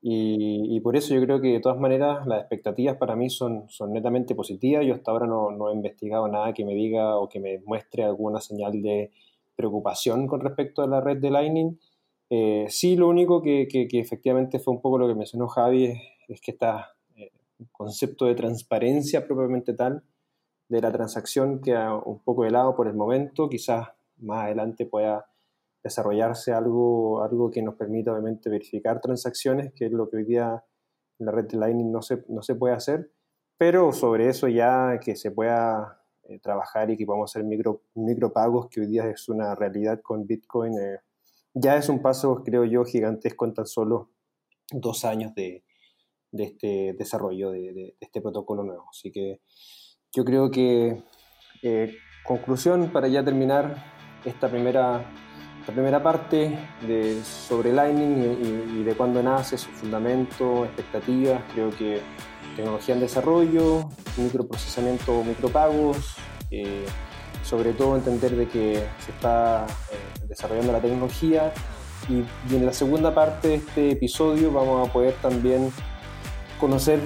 [0.00, 3.92] Y, por eso yo creo que de todas maneras las expectativas para mí son, son
[3.92, 4.86] netamente positivas.
[4.86, 8.04] Yo hasta ahora no, no, he investigado nada que me diga o que me muestre
[8.04, 9.10] alguna señal de
[9.60, 11.78] preocupación con respecto a la red de Lightning.
[12.30, 15.92] Eh, sí, lo único que, que, efectivamente fue un poco lo que mencionó Javi
[16.28, 17.30] es, que está eh,
[17.70, 20.02] concepto de transparencia propiamente tal
[20.68, 23.48] de la transacción queda un poco helado por el momento.
[23.48, 25.26] Quizás más adelante pueda
[25.82, 30.64] desarrollarse algo, algo que nos permita obviamente verificar transacciones, que es lo que hoy día
[31.18, 33.10] en la red de Lightning no se, no se puede hacer,
[33.58, 35.99] pero sobre eso ya que se pueda
[36.30, 40.26] eh, trabajar y que podamos hacer micro, micropagos, que hoy día es una realidad con
[40.26, 41.00] Bitcoin, eh,
[41.54, 44.10] ya es un paso, creo yo, gigantesco en tan solo
[44.72, 45.64] dos años de,
[46.30, 48.86] de este desarrollo de, este protocolo nuevo.
[48.90, 49.40] Así que
[50.12, 51.02] yo creo que,
[51.62, 53.76] eh, conclusión, para ya terminar
[54.24, 55.04] esta primera
[55.66, 62.00] la primera parte de, sobre Lightning y, de cuándo nace, su fundamento, expectativas, creo que
[62.56, 66.16] tecnología en desarrollo, microprocesamiento, micropagos,
[66.50, 66.86] eh,
[67.42, 71.52] sobre todo entender de que se está eh, desarrollando la tecnología
[72.08, 75.70] y, en la segunda parte de este episodio vamos a poder también
[76.58, 77.00] conocer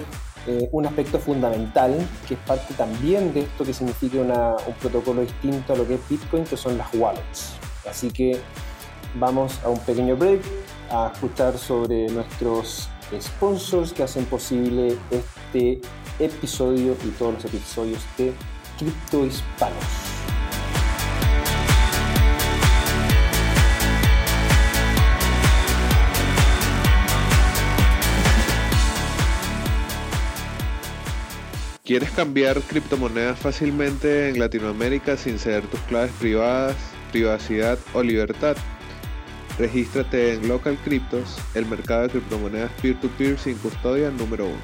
[0.47, 1.97] eh, un aspecto fundamental
[2.29, 6.09] que es parte también de esto que significa un protocolo distinto a lo que es
[6.09, 7.64] Bitcoin, que son las wallets.
[7.89, 8.41] Así que
[9.15, 10.41] vamos a un pequeño break
[10.91, 12.89] a escuchar sobre nuestros
[13.21, 15.81] sponsors que hacen posible este
[16.19, 18.33] episodio y todos los episodios de
[18.79, 19.85] Cripto Hispanos.
[31.85, 36.94] ¿Quieres cambiar criptomonedas fácilmente en Latinoamérica sin ceder tus claves privadas?
[37.15, 38.57] Privacidad o libertad.
[39.57, 44.57] Regístrate en Local Cryptos, el mercado de criptomonedas peer-to-peer sin custodia número 1.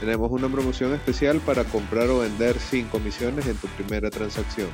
[0.00, 4.70] Tenemos una promoción especial para comprar o vender sin comisiones en tu primera transacción.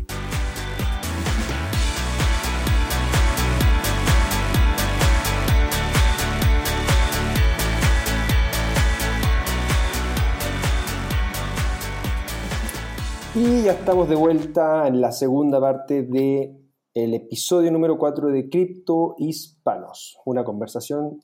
[13.33, 16.57] Y ya estamos de vuelta en la segunda parte del
[16.95, 21.21] el episodio número 4 de Cripto Hispanos, una conversación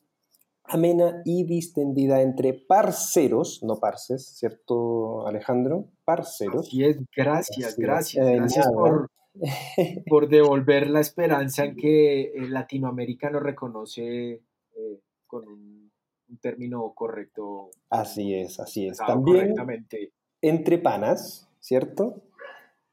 [0.62, 5.88] amena y distendida entre parceros, no parces, ¿cierto Alejandro?
[6.04, 6.68] Parceros.
[6.68, 8.24] Así es, gracias, gracias.
[8.24, 9.10] gracias por,
[10.08, 14.42] por, devolver la esperanza en que el latinoamericano reconoce
[14.76, 15.90] eh, con un,
[16.40, 17.70] término correcto.
[17.90, 18.98] Así es, así es.
[18.98, 19.54] También
[20.42, 22.22] entre panas, ¿cierto?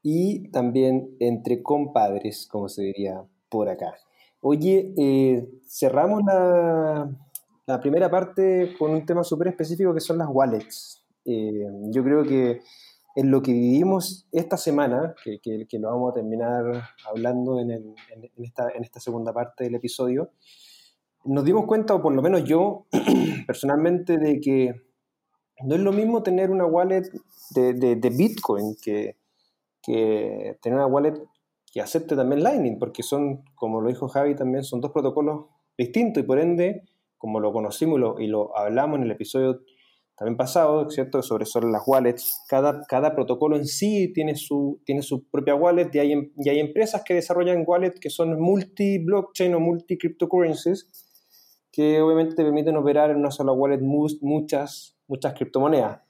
[0.02, 3.94] Y también entre compadres, como se diría por acá.
[4.40, 7.08] Oye, eh, cerramos la,
[7.66, 11.04] la, primera parte con un tema súper específico que son las wallets.
[11.24, 12.62] Eh, yo creo que
[13.14, 16.64] en lo que vivimos esta semana, que, que, lo vamos a terminar
[17.08, 17.94] hablando en, en,
[18.38, 20.32] esta, en esta segunda parte del episodio,
[21.24, 22.86] nos dimos cuenta, o por lo menos yo
[23.46, 24.83] personalmente, de que
[25.62, 27.10] no es lo mismo tener una wallet
[27.50, 29.16] de, Bitcoin que,
[29.82, 31.14] tener una wallet
[31.72, 36.22] que acepte también Lightning, porque son, como lo dijo Javi también, son dos protocolos distintos
[36.22, 36.82] y por ende,
[37.18, 39.60] como lo conocimos y lo, y lo hablamos en el episodio
[40.16, 41.22] también pasado, ¿cierto?
[41.22, 45.90] Sobre, sobre las wallets, cada, cada protocolo en sí tiene su, tiene su propia wallet
[45.92, 50.88] y hay, em, y hay empresas que desarrollan wallets que son multi-blockchain o multi-cryptocurrencies
[51.72, 56.00] que obviamente te permiten operar en una sola wallet muchas, muchas criptomonedas.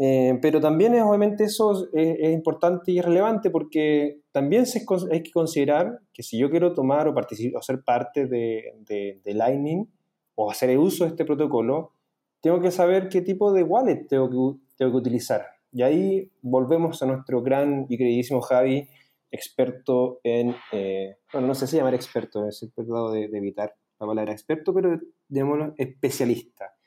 [0.00, 5.32] Eh, pero también es, obviamente eso es, importante y relevante porque también se, hay que
[5.32, 9.88] considerar que si yo quiero tomar o, participar, o ser parte de, de, de, Lightning
[10.36, 11.94] o hacer uso de este protocolo,
[12.40, 15.46] tengo que saber qué tipo de wallet tengo que, tengo que utilizar.
[15.72, 18.88] Y ahí volvemos a nuestro gran y queridísimo Javi,
[19.32, 24.06] experto en, eh, bueno, no sé si llamar experto, es el de, de evitar la
[24.06, 24.96] palabra experto, pero
[25.28, 26.77] digámoslo, especialista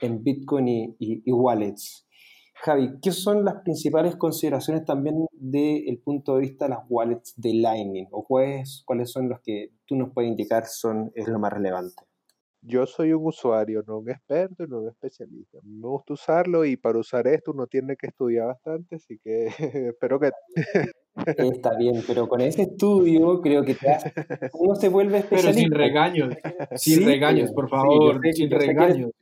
[0.00, 2.06] en Bitcoin y, wallets.
[2.54, 7.34] Javi, ¿qué son las principales consideraciones también desde el punto de vista de las wallets
[7.36, 8.06] de Lightning?
[8.10, 12.02] ¿O cuáles, cuáles son los que tú nos puedes indicar son, es lo más relevante?
[12.62, 15.58] Yo soy un usuario, no un experto, no un especialista.
[15.62, 19.46] Me gusta usarlo y para usar esto uno tiene que estudiar bastante, así que
[19.94, 20.30] espero que
[21.24, 23.74] Está bien, pero con ese estudio creo que
[24.52, 25.52] uno se vuelve especialista.
[25.56, 26.34] Pero sin regaños,
[26.74, 29.12] sin regaños, por favor, sin regaños.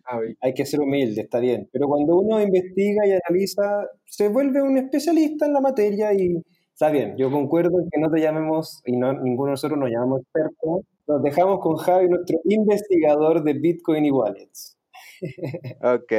[0.41, 1.69] Hay que ser humilde, está bien.
[1.73, 6.91] Pero cuando uno investiga y analiza, se vuelve un especialista en la materia y está
[6.91, 7.17] bien.
[7.17, 10.85] Yo concuerdo en que no te llamemos, y no, ninguno de nosotros nos llamamos experto.
[11.07, 14.77] Nos dejamos con Javi, nuestro investigador de Bitcoin y wallets.
[15.81, 16.13] ok.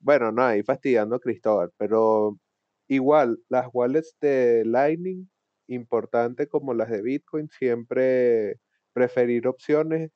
[0.00, 2.36] Bueno, no, ahí fastidiando a Cristóbal, pero
[2.88, 5.28] Igual, las wallets de Lightning,
[5.68, 8.58] importante como las de Bitcoin, siempre
[8.92, 10.10] preferir opciones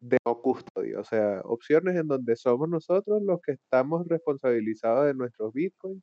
[0.00, 5.14] de no custodia, o sea, opciones en donde somos nosotros los que estamos responsabilizados de
[5.14, 6.02] nuestros Bitcoins.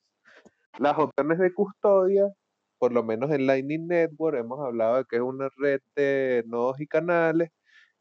[0.79, 2.27] Las opciones de custodia,
[2.79, 6.79] por lo menos en Lightning Network, hemos hablado de que es una red de nodos
[6.81, 7.49] y canales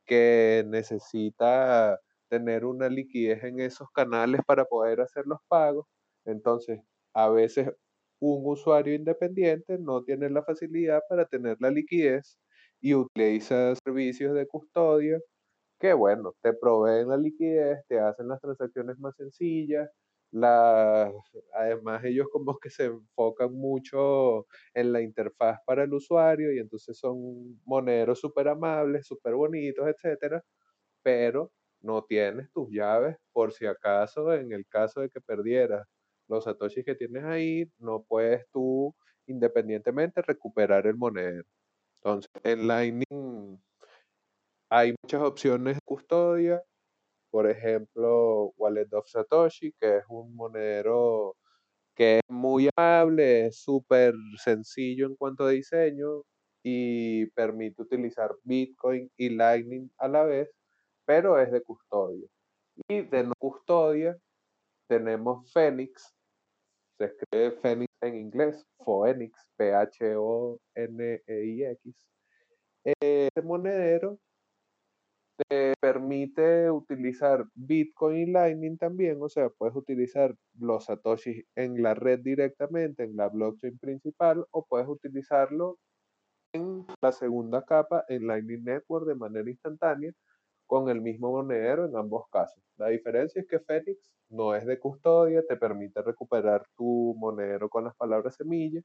[0.06, 1.98] que necesita
[2.28, 5.86] tener una liquidez en esos canales para poder hacer los pagos.
[6.26, 6.80] Entonces,
[7.14, 7.70] a veces
[8.22, 12.38] un usuario independiente no tiene la facilidad para tener la liquidez
[12.80, 15.20] y utiliza servicios de custodia
[15.80, 19.90] que, bueno, te proveen la liquidez, te hacen las transacciones más sencillas,
[20.30, 21.12] las,
[21.54, 26.98] además ellos como que se enfocan mucho en la interfaz para el usuario y entonces
[26.98, 30.42] son moneros súper amables, súper bonitos, etcétera,
[31.02, 35.86] pero no tienes tus llaves por si acaso en el caso de que perdieras
[36.32, 38.94] los satoshis que tienes ahí, no puedes tú
[39.26, 41.44] independientemente recuperar el monedero.
[41.96, 43.60] Entonces, en Lightning
[44.70, 46.62] hay muchas opciones de custodia,
[47.30, 51.36] por ejemplo, Wallet of Satoshi, que es un monedero
[51.94, 56.22] que es muy amable, es súper sencillo en cuanto a diseño
[56.62, 60.50] y permite utilizar Bitcoin y Lightning a la vez,
[61.04, 62.26] pero es de custodia.
[62.88, 64.16] Y de no custodia
[64.88, 66.14] tenemos Phoenix,
[67.06, 70.58] escribe Phoenix en inglés, Phoenix, P-H-O-N-E-I-X.
[72.84, 74.18] Este monedero
[75.48, 81.94] te permite utilizar Bitcoin y Lightning también, o sea, puedes utilizar los satoshis en la
[81.94, 85.78] red directamente, en la blockchain principal, o puedes utilizarlo
[86.52, 90.12] en la segunda capa, en Lightning Network de manera instantánea,
[90.72, 92.64] con el mismo monedero en ambos casos.
[92.78, 97.84] La diferencia es que Phoenix no es de custodia, te permite recuperar tu monedero con
[97.84, 98.80] las palabras semilla.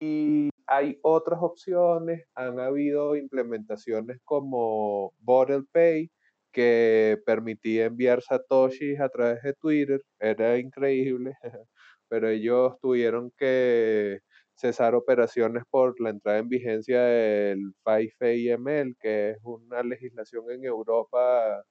[0.00, 6.10] Y hay otras opciones, han habido implementaciones como Bottle Pay,
[6.52, 11.36] que permitía enviar satoshis a través de Twitter, era increíble,
[12.08, 14.20] pero ellos tuvieron que
[14.58, 21.64] cesar operaciones por la entrada en vigencia del 5AML, que es una legislación en Europa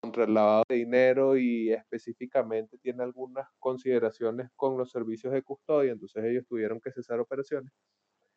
[0.00, 5.92] contra el lavado de dinero y específicamente tiene algunas consideraciones con los servicios de custodia,
[5.92, 7.72] entonces ellos tuvieron que cesar operaciones.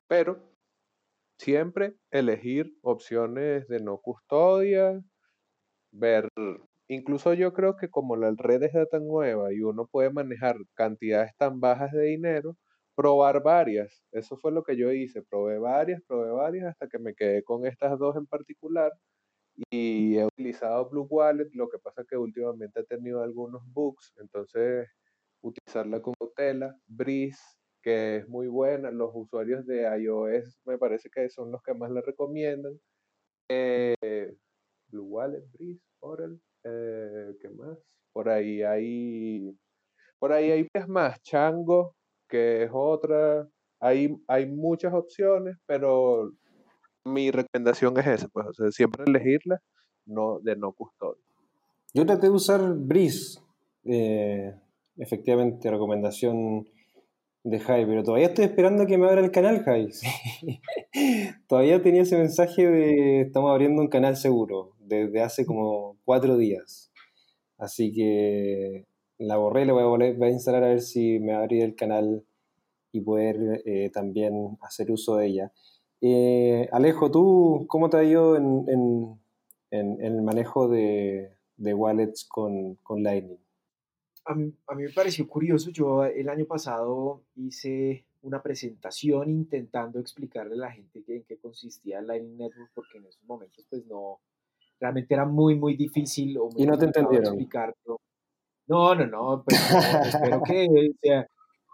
[0.08, 0.54] Pero
[1.40, 5.02] siempre elegir opciones de no custodia,
[5.92, 6.30] ver,
[6.88, 11.32] incluso yo creo que como la red es tan nueva y uno puede manejar cantidades
[11.38, 12.58] tan bajas de dinero,
[12.98, 14.04] probar varias.
[14.12, 15.22] Eso fue lo que yo hice.
[15.24, 18.92] Probé varias, probé varias hasta que me quedé con estas dos en particular.
[19.72, 21.50] Y he utilizado Blue Wallet.
[21.54, 24.14] Lo que pasa es que últimamente he tenido algunos bugs.
[24.18, 24.90] Entonces,
[25.42, 26.76] utilizarla con cautela.
[26.88, 27.40] Breeze
[27.84, 28.92] que es muy buena.
[28.92, 32.80] Los usuarios de iOS me parece que son los que más la recomiendan.
[33.50, 34.36] Eh,
[34.90, 37.78] Blue Wallet, Breeze, Oral, eh, ¿qué más?
[38.12, 39.58] Por ahí hay,
[40.20, 41.96] por ahí hay más, Chango,
[42.28, 43.48] que es otra.
[43.80, 46.32] Hay, hay muchas opciones, pero
[47.06, 49.62] mi recomendación es esa, pues, siempre elegirla
[50.06, 51.22] no, de no custodio.
[51.94, 53.40] Yo traté de usar Breeze,
[53.86, 54.54] eh,
[54.98, 56.68] efectivamente, recomendación
[57.44, 59.90] de Jai, pero todavía estoy esperando que me abra el canal, Jai.
[61.48, 66.92] todavía tenía ese mensaje de estamos abriendo un canal seguro, desde hace como cuatro días.
[67.58, 68.86] Así que
[69.20, 72.24] la borré, la voy a volver a instalar a ver si me abre el canal
[72.92, 75.52] y poder eh, también hacer uso de ella.
[76.02, 79.20] Eh, Alejo, ¿tú cómo te ha ido en,
[79.72, 83.40] el manejo de, wallets con, con Lightning?
[84.26, 90.58] A mí, me pareció curioso, yo el año pasado hice una presentación intentando explicarle a
[90.58, 94.20] la gente en qué consistía Lightning Network, porque en esos momentos pues no,
[94.80, 96.38] realmente era muy, muy difícil.
[96.58, 97.28] y no te entendieron.
[97.28, 98.02] Explicarlo.
[98.68, 99.60] No, no, no, pues
[100.06, 101.26] espero que,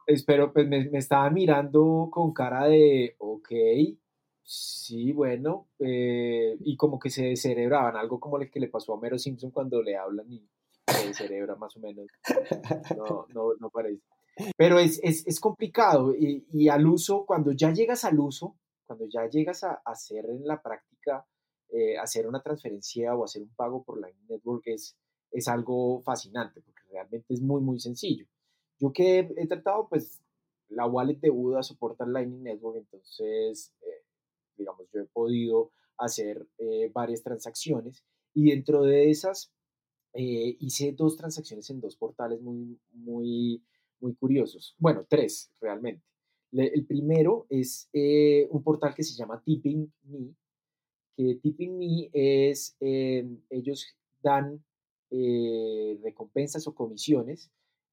[0.07, 3.51] espero, pues me, me, estaban mirando con cara de, ok,
[4.45, 8.99] Sí, bueno, eh, y como que se descerebraban, algo como el que le pasó a
[8.99, 10.45] Mero Simpson cuando le hablan y
[10.85, 12.07] se descerebra más o menos.
[12.97, 14.03] No, no, no parece.
[14.57, 19.27] Pero es, es, es complicado y, al uso, cuando ya llegas al uso, cuando ya
[19.29, 21.25] llegas a, hacer en la práctica,
[21.69, 24.97] eh, hacer una transferencia o hacer un pago por Lightning Network es,
[25.31, 28.25] es algo fascinante porque realmente es muy, muy sencillo.
[28.79, 30.21] Yo que he, tratado, pues
[30.69, 34.03] la wallet de Buda soporta Lightning Network, entonces eh,
[34.57, 39.51] digamos, yo he podido hacer eh, varias transacciones y dentro de esas
[40.13, 43.63] eh, hice dos transacciones en dos portales muy, muy,
[43.99, 44.75] muy curiosos.
[44.77, 46.03] Bueno, tres realmente.
[46.51, 50.35] el primero es eh, un portal que se llama Tipping Me,
[51.15, 53.87] que Tipping Me es, ellos
[54.21, 54.63] dan
[56.03, 57.51] recompensas o comisiones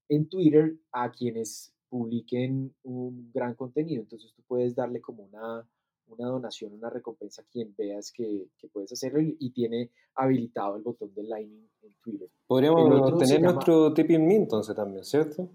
[0.09, 4.03] en Twitter a quienes publiquen un gran contenido.
[4.03, 5.66] Entonces tú puedes darle como una,
[6.07, 11.12] una donación, una recompensa a quien veas que, puedes hacerlo y, tiene habilitado el botón
[11.14, 12.29] de Lightning en Twitter.
[12.47, 15.49] Podríamos tener nuestro tipping me entonces también, ¿cierto?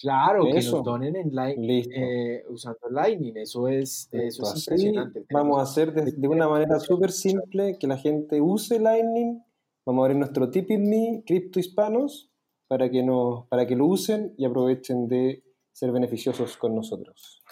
[0.00, 5.26] Claro, que nos donen en Lightning, eh, usando Lightning, eso es, eso es impresionante.
[5.32, 9.42] Vamos a hacer de, una manera súper simple que la gente use Lightning,
[9.88, 12.30] vamos a abrir nuestro tipping me, cripto hispanos,
[12.68, 17.42] para que, nos, para que lo usen y aprovechen de ser beneficiosos con nosotros.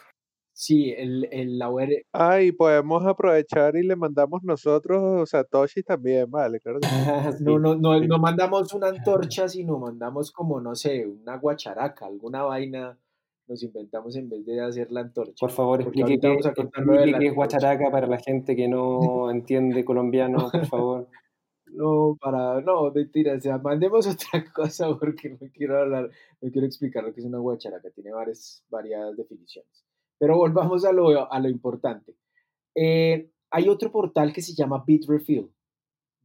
[0.52, 2.04] Sí, el, el, la URL.
[2.12, 6.88] Ah, y podemos aprovechar y le mandamos nosotros Satoshi también, vale, claro que
[7.40, 12.42] no, no, no, no mandamos una antorcha, sino mandamos como, no sé, una guacharaca, alguna
[12.42, 12.98] vaina
[13.48, 15.40] nos inventamos en vez de hacer la antorcha.
[15.40, 21.08] Por favor, explique qué, es guacharaca para la gente que no entiende colombiano, por favor.
[21.66, 26.10] No, para, no, mentira, o sea, mandemos otra cosa porque no quiero hablar,
[26.40, 29.84] no quiero explicar lo que es una guacharaca, tiene varias, varias definiciones.
[30.18, 32.14] Pero volvamos a lo, a lo importante.
[32.74, 35.50] Eh, hay otro portal que se llama Bitrefill.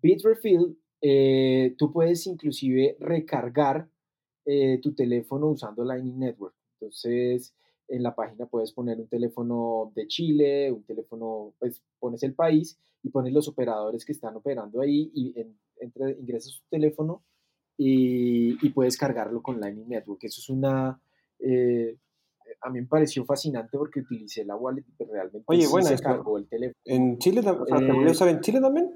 [0.01, 3.89] Bitrefill, eh, tú puedes inclusive recargar
[4.45, 6.55] eh, tu teléfono usando Lightning Network.
[6.79, 7.53] Entonces,
[7.87, 12.79] en la página puedes poner un teléfono de Chile, un teléfono, pues pones el país
[13.03, 15.33] y pones los operadores que están operando ahí y
[15.79, 17.23] entre, ingresas tu teléfono
[17.77, 20.23] y, y, puedes cargarlo con Lightning Network.
[20.23, 21.01] Eso es una,
[22.61, 26.37] a mí me pareció fascinante porque utilicé la wallet y realmente Oye, bueno, se cargó
[26.37, 26.75] el teléfono.
[26.85, 28.91] ¿En Chile, o usar en Chile también?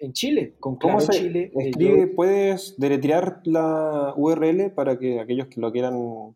[0.00, 1.52] En Chile, con Claro ¿Cómo se Chile.
[1.54, 6.34] Eh, escribe, ¿Puedes deletrear la URL para que aquellos que lo quieran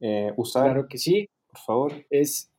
[0.00, 0.64] eh, usar?
[0.64, 1.28] Claro que sí.
[1.48, 1.92] Por favor.
[2.10, 2.52] Es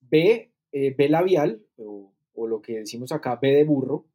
[0.00, 2.12] B, eh, B labial, o,
[2.46, 4.06] lo que decimos acá, B de burro,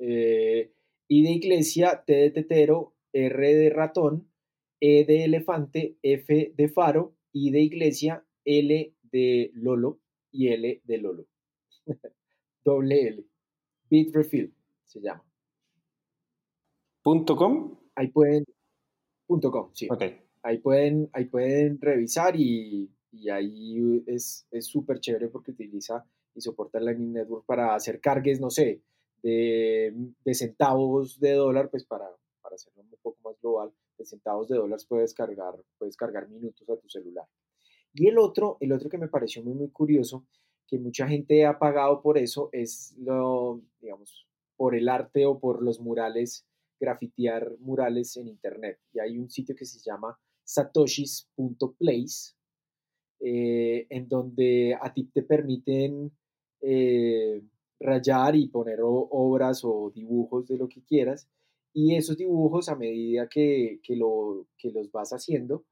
[0.00, 4.28] I de iglesia, T de tetero, R de ratón,
[4.80, 10.00] E de elefante, F de faro, I de iglesia, L de Lolo
[10.30, 11.26] y L de Lolo.
[12.64, 13.24] Doble L.
[13.88, 14.54] Bitrefill
[14.84, 15.24] se llama.
[17.02, 17.78] ¿Punto .com?
[17.94, 18.44] Ahí pueden,
[19.26, 19.88] punto .com, sí.
[19.90, 20.20] Okay.
[20.42, 22.90] Ahí pueden, ahí pueden revisar y,
[23.30, 28.50] ahí es súper chévere porque utiliza y soporta el Lightning Network para hacer cargues, no
[28.50, 28.82] sé,
[29.22, 29.94] de,
[30.32, 32.08] centavos de dólar, pues para,
[32.40, 33.72] para hacerlo un poco más global,
[34.04, 37.26] centavos de dólares puedes cargar, puedes cargar minutos a tu celular.
[37.92, 40.26] Y el otro, el otro que me pareció muy, muy curioso,
[40.66, 44.26] que mucha gente ha pagado por eso, es lo, digamos,
[44.56, 46.46] por el arte o por los murales,
[46.78, 48.78] grafitear murales en Internet.
[48.92, 52.34] Y hay un sitio que se llama satoshis.place
[53.20, 56.12] eh, en donde a ti te permiten
[56.60, 57.42] eh,
[57.78, 61.28] rayar y poner obras o dibujos de lo que quieras.
[61.72, 65.64] Y esos dibujos, a medida que, que, lo, que los vas haciendo,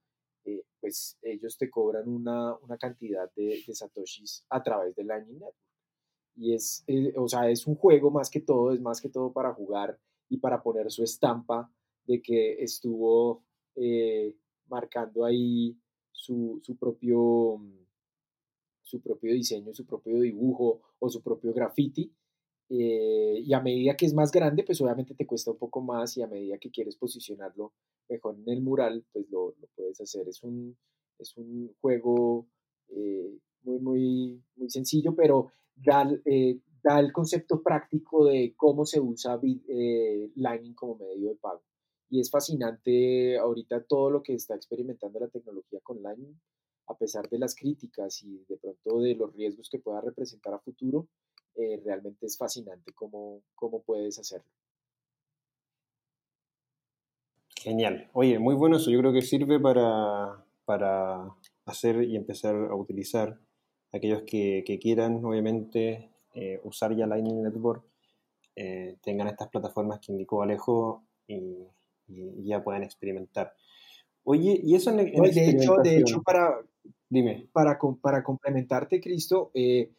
[0.44, 5.38] eh, pues ellos te cobran una, una cantidad de, de, satoshis a través de Lightning
[5.38, 5.56] Network.
[6.36, 6.84] Y es,
[7.16, 10.38] o sea, es un juego más que todo, es más que todo para jugar y
[10.38, 11.70] para poner su estampa
[12.06, 14.34] de que estuvo eh,
[14.68, 15.76] marcando ahí
[16.12, 17.60] su, su, propio,
[18.88, 22.10] su propio diseño, su propio dibujo o su propio graffiti.
[22.70, 26.16] Eh, y a medida que es más grande, pues obviamente te cuesta un poco más
[26.16, 27.72] y a medida que quieres posicionarlo
[28.08, 30.26] mejor en el mural, pues lo, lo puedes hacer.
[30.28, 30.76] Es un,
[31.18, 32.46] es un juego
[32.88, 39.00] eh, muy, muy, muy sencillo, pero da, eh, da, el concepto práctico de cómo se
[39.00, 39.38] usa
[40.34, 41.62] Lightning como medio de pago.
[42.10, 46.38] Y es fascinante ahorita todo lo que está experimentando la tecnología con Lightning,
[46.88, 50.58] a pesar de las críticas y de pronto de los riesgos que pueda representar a
[50.58, 51.06] futuro,
[51.54, 54.48] eh, realmente es fascinante cómo, cómo puedes hacerlo.
[57.56, 58.08] Genial.
[58.12, 58.90] Oye, muy bueno eso.
[58.90, 61.34] Yo creo que sirve para, para
[61.66, 63.38] hacer y empezar a utilizar
[63.92, 67.84] aquellos que, que quieran, obviamente, eh, usar ya Lightning Network,
[68.54, 71.66] eh, tengan estas plataformas que indicó Alejo y,
[72.06, 73.54] y, ya puedan experimentar.
[74.24, 76.60] Oye, y eso en, en de, hecho, de hecho, para,
[77.10, 77.48] Dime.
[77.52, 79.90] Para, para complementarte, Cristo, eh,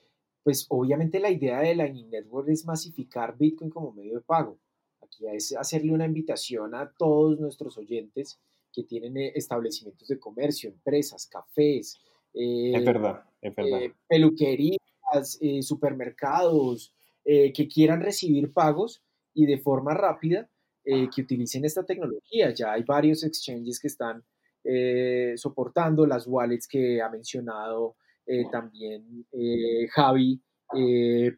[0.44, 4.60] pues obviamente la idea de Lightning Network es masificar Bitcoin como medio de pago.
[5.02, 8.40] Aquí es hacerle una invitación a todos nuestros oyentes
[8.72, 12.00] que tienen eh, establecimientos de comercio, empresas, cafés,
[12.34, 13.80] eh, es verdad, es verdad.
[14.08, 16.94] peluquerías, supermercados,
[17.26, 19.04] que quieran recibir pagos
[19.36, 20.50] y de forma rápida
[20.84, 22.52] que utilicen esta tecnología.
[22.52, 24.24] Ya hay varios exchanges que están
[24.64, 27.96] eh, soportando las wallets que ha mencionado
[28.26, 30.42] eh, también eh, Javi,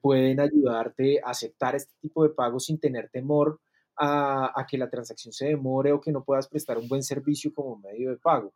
[0.02, 3.62] pueden ayudarte a aceptar este tipo de pagos sin tener temor
[3.96, 7.54] a, a, que la transacción se demore o que no puedas prestar un buen servicio
[7.54, 8.52] como medio de pago.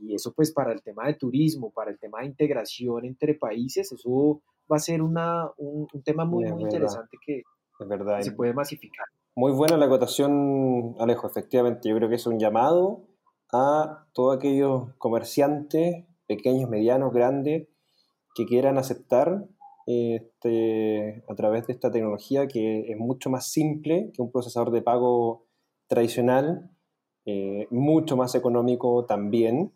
[0.00, 3.92] Y eso pues para el tema de turismo, para el tema de integración entre países,
[3.92, 7.42] eso va a ser una, un, tema muy, muy interesante que,
[7.86, 8.20] verdad.
[8.20, 9.06] se puede masificar.
[9.36, 11.88] Muy buena la acotación, Alejo, efectivamente.
[11.88, 13.06] Yo creo que es un llamado
[13.52, 17.68] a todos aquellos comerciantes, pequeños, medianos, grandes,
[18.34, 19.46] que quieran aceptar
[19.86, 24.82] este, a través de esta tecnología que es mucho más simple que un procesador de
[24.82, 25.46] pago
[25.88, 26.70] tradicional,
[27.26, 29.72] eh, mucho más económico también.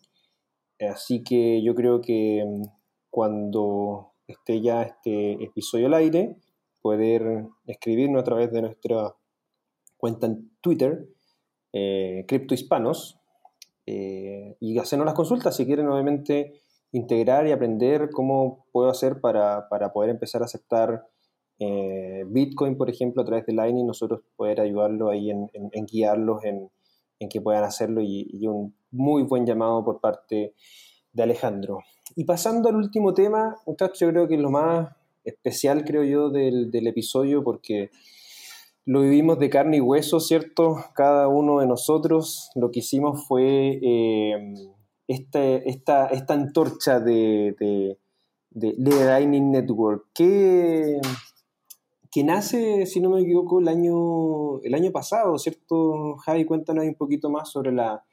[0.78, 2.62] Así que yo creo que mm,
[3.10, 6.36] cuando esté ya este episodio al aire,
[6.80, 9.16] poder escribirnos a través de nuestra
[9.96, 11.08] cuenta en Twitter,
[11.72, 13.18] eh, Hispanos,
[13.86, 16.62] eh, y hacernos las consultas si quieren obviamente
[16.92, 21.06] integrar y aprender cómo puedo hacer para, para poder empezar a aceptar
[21.58, 26.44] eh, Bitcoin, por ejemplo, a través de Lightning, nosotros poder ayudarlos ahí en, en, guiarlos
[26.44, 26.70] en,
[27.18, 30.54] en, que puedan hacerlo y, y, un muy buen llamado por parte
[31.12, 31.80] de Alejandro.
[32.16, 34.88] Y pasando al último tema, muchachos, yo creo que es lo más
[35.24, 37.90] especial, creo yo, del, del episodio porque
[38.86, 40.76] lo vivimos de carne y hueso, ¿cierto?
[40.94, 44.54] Cada uno de nosotros lo que hicimos fue eh,
[45.08, 45.56] esta,
[46.10, 47.98] esta, antorcha de, de,
[48.50, 51.00] de, Lightning Network, que,
[52.10, 56.16] que nace, si no me equivoco, el año, el año pasado, ¿cierto?
[56.18, 58.04] Javi, cuéntanos un poquito más sobre la,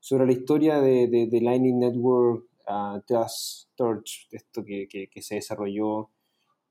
[0.00, 6.10] sobre la historia de, de Lightning Network uh, Torch, esto que, que, se desarrolló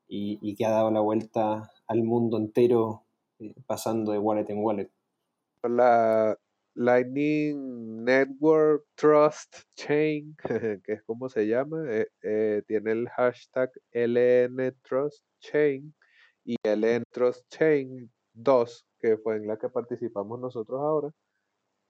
[0.06, 3.03] y, que ha dado la vuelta al mundo entero
[3.66, 4.90] pasando de wallet en wallet.
[5.62, 6.36] La
[6.76, 10.36] Lightning Network Trust Chain,
[10.84, 15.94] que es como se llama, eh, eh, tiene el hashtag LN Trust Chain
[16.44, 21.10] y LN Trust Chain 2, que fue en la que participamos nosotros ahora,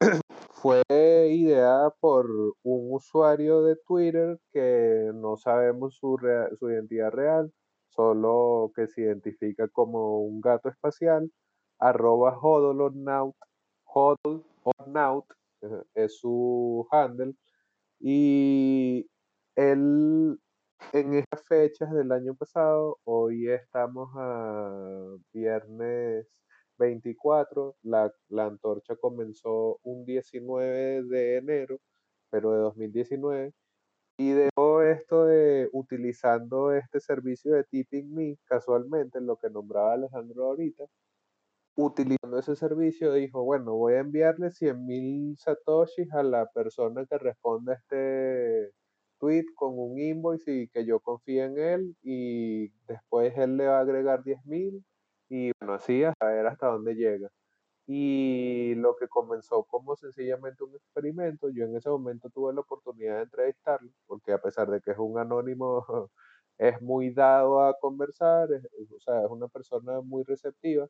[0.50, 0.82] fue
[1.30, 2.26] ideada por
[2.62, 6.18] un usuario de Twitter que no sabemos su,
[6.58, 7.50] su identidad real,
[7.94, 11.30] solo que se identifica como un gato espacial,
[11.78, 13.36] arroba hodolonaut,
[13.84, 15.26] hodolonaut
[15.94, 17.34] es su handle,
[18.00, 19.08] y
[19.56, 20.38] él
[20.92, 26.26] en estas fechas del año pasado, hoy estamos a viernes
[26.78, 31.80] 24, la, la antorcha comenzó un 19 de enero,
[32.30, 33.54] pero de 2019,
[34.16, 40.46] y dejó esto de utilizando este servicio de Tipping Me, casualmente, lo que nombraba Alejandro
[40.46, 40.84] ahorita,
[41.76, 47.72] utilizando ese servicio dijo, bueno, voy a enviarle 100.000 satoshis a la persona que responda
[47.74, 48.72] a este
[49.18, 53.78] tweet con un invoice y que yo confíe en él y después él le va
[53.78, 54.84] a agregar 10.000
[55.28, 57.28] y bueno, así hasta ver hasta dónde llega.
[57.86, 63.16] Y lo que comenzó como sencillamente un experimento, yo en ese momento tuve la oportunidad
[63.16, 65.84] de entrevistarlo, porque a pesar de que es un anónimo,
[66.58, 68.48] es muy dado a conversar,
[68.96, 70.88] o sea, es una persona muy receptiva.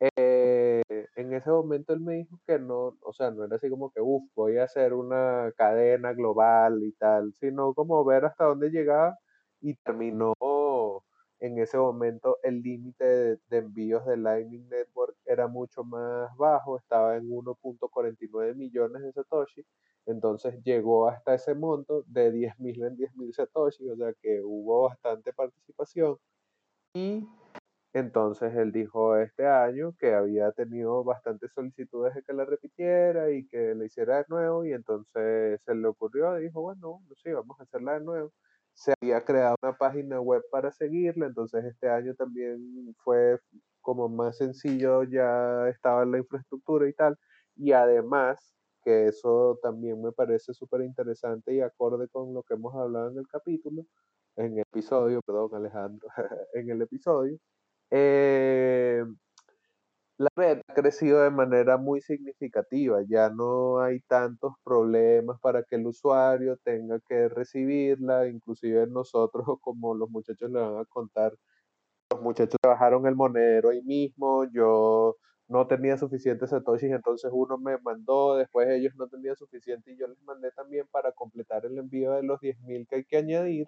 [0.00, 0.82] Eh,
[1.16, 4.00] en ese momento él me dijo que no, o sea, no era así como que,
[4.00, 9.16] uff, voy a hacer una cadena global y tal, sino como ver hasta dónde llegaba
[9.60, 10.34] y terminó
[11.42, 17.16] en ese momento el límite de, envíos de Lightning Network era mucho más bajo, estaba
[17.16, 19.66] en 1.49 millones de Satoshi,
[20.06, 25.32] entonces llegó hasta ese monto de 10.000 en 10.000 Satoshi, o sea que hubo bastante
[25.32, 26.16] participación
[26.94, 27.26] y
[27.92, 33.48] entonces él dijo este año que había tenido bastantes solicitudes de que la repitiera y
[33.48, 37.64] que le hiciera de nuevo y entonces se le ocurrió dijo, bueno, sí, vamos a
[37.64, 38.32] hacerla de nuevo.
[38.74, 43.38] Se había creado una página web para seguirla, entonces este año también fue
[43.80, 47.18] como más sencillo, ya estaba la infraestructura y tal.
[47.56, 48.54] Y además,
[48.84, 53.18] que eso también me parece súper interesante y acorde con lo que hemos hablado en
[53.18, 53.84] el capítulo,
[54.36, 56.08] en el episodio, perdón Alejandro,
[56.54, 57.38] en el episodio,
[57.90, 59.04] eh,
[60.22, 65.76] la red ha crecido de manera muy significativa, ya no hay tantos problemas para que
[65.76, 71.34] el usuario tenga que recibirla, inclusive nosotros como los muchachos le van a contar,
[72.10, 75.16] los muchachos trabajaron el monedero ahí mismo, yo
[75.48, 80.06] no tenía suficientes satoshis, entonces uno me mandó, después ellos no tenían suficiente y yo
[80.08, 83.66] les mandé también para completar el envío de los 10.000 que hay que añadir.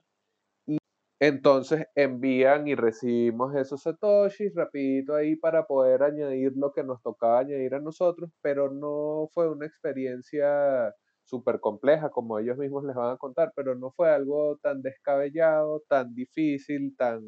[1.27, 7.39] Entonces envían y recibimos esos satoshis rapidito ahí para poder añadir lo que nos tocaba
[7.39, 13.15] añadir a nosotros, pero no fue una experiencia súper compleja como ellos mismos les van
[13.15, 17.23] a contar, pero no fue algo tan descabellado, tan difícil, tan,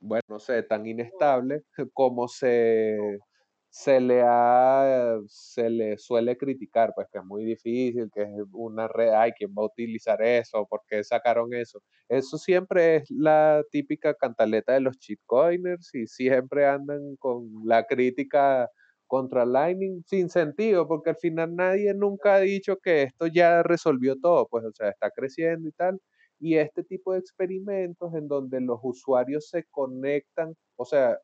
[0.00, 3.18] bueno, no sé, tan inestable como se,
[3.70, 8.88] se le ha, se le suele criticar, pues que es muy difícil, que es una
[8.88, 10.66] red, ay, ¿quién va a utilizar eso?
[10.68, 11.80] ¿Por qué sacaron eso?
[12.08, 18.68] Eso siempre es la típica cantaleta de los shitcoiners y siempre andan con la crítica
[19.06, 24.16] contra Lightning sin sentido, porque al final nadie nunca ha dicho que esto ya resolvió
[24.20, 26.00] todo, pues o sea, está creciendo y tal.
[26.38, 31.18] Y este tipo de experimentos en donde los usuarios se conectan, o sea,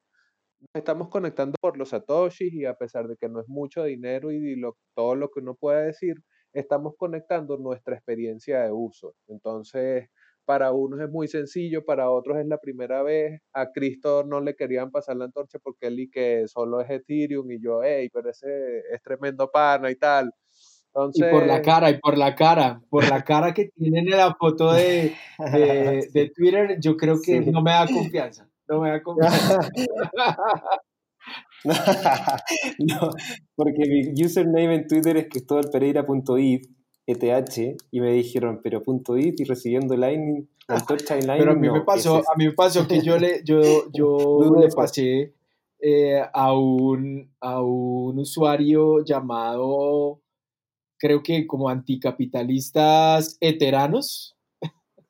[0.74, 4.60] estamos conectando por los satoshis y a pesar de que no es mucho dinero y
[4.94, 6.16] todo lo que uno pueda decir,
[6.52, 9.14] estamos conectando nuestra experiencia de uso.
[9.28, 10.08] Entonces,
[10.44, 13.40] para unos es muy sencillo, para otros es la primera vez.
[13.52, 17.50] A Cristo no le querían pasar la antorcha porque él y que solo es Ethereum
[17.50, 20.30] y yo, hey, pero ese es tremendo pana y tal.
[20.94, 21.28] Entonces...
[21.28, 24.34] Y por la cara, y por la cara, por la cara que tienen en la
[24.34, 25.12] foto de,
[25.52, 29.70] de, Twitter, yo creo que no me da confianza no me da confianza.
[32.78, 33.10] no,
[33.54, 36.66] porque mi username en Twitter es cristóbalpereira.it,
[37.06, 38.82] ETH, y me dijeron, pero
[39.16, 41.38] .it y recibiendo Lightning, antorcha Lightning.
[41.38, 43.60] Pero a mí, me pasó, a mí me pasó que yo le, yo,
[43.92, 45.34] yo le pasé
[45.80, 50.20] eh, a, un, a un usuario llamado,
[50.98, 54.34] creo que como anticapitalistas eteranos.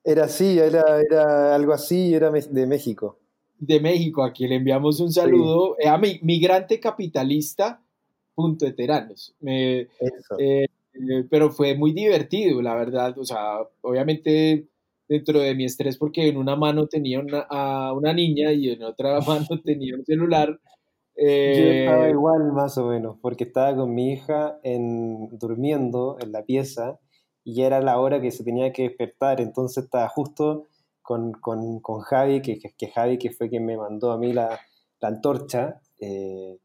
[0.09, 3.18] Era así, era, era algo así, era de México
[3.59, 7.82] de México, a quien le enviamos un saludo, eh, a mi migrante capitalista,
[8.34, 9.34] punto eteranos.
[9.46, 9.88] Eh,
[10.38, 10.66] eh,
[11.30, 13.16] pero fue muy divertido, la verdad.
[13.18, 14.68] O sea, obviamente
[15.09, 18.82] dentro de mi estrés, porque en una mano tenía una, a una niña y en
[18.82, 20.59] otra mano tenía un celular.
[21.18, 26.44] Yo estaba igual, más o menos, porque estaba con mi hija en, durmiendo en la
[26.44, 26.98] pieza
[27.42, 30.66] y ya era la hora que se tenía que despertar, entonces estaba justo
[31.07, 34.59] con, con, con Javi, que, que, Javi que fue quien me mandó a mí la,
[35.00, 36.59] la antorcha, eh,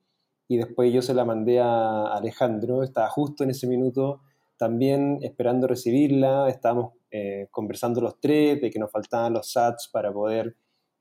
[0.47, 4.21] y después yo se la mandé a Alejandro, estaba justo en ese minuto
[4.57, 10.11] también esperando recibirla, estábamos eh, conversando los tres de que nos faltaban los sats para
[10.11, 10.55] poder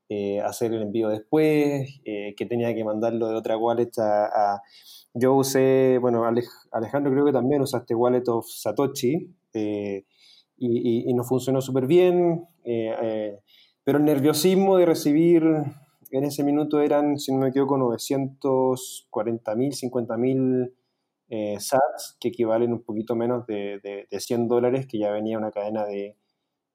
[0.07, 4.61] eh, hacer el envío después, que tenía que mandarlo de otra wallet a,
[5.15, 6.23] Yo usé, bueno,
[6.71, 9.33] Alejandro creo que también usaste Wallet of Satoshi,
[10.63, 13.39] y, y, nos funcionó súper bien, eh, eh,
[13.83, 15.43] pero el nerviosismo de recibir
[16.11, 20.75] en ese minuto eran, si no me equivoco, 940 mil, 50 mil
[21.29, 25.49] eh, sats, que equivalen un poquito menos de, de, 100 dólares, que ya venía una
[25.49, 26.15] cadena de,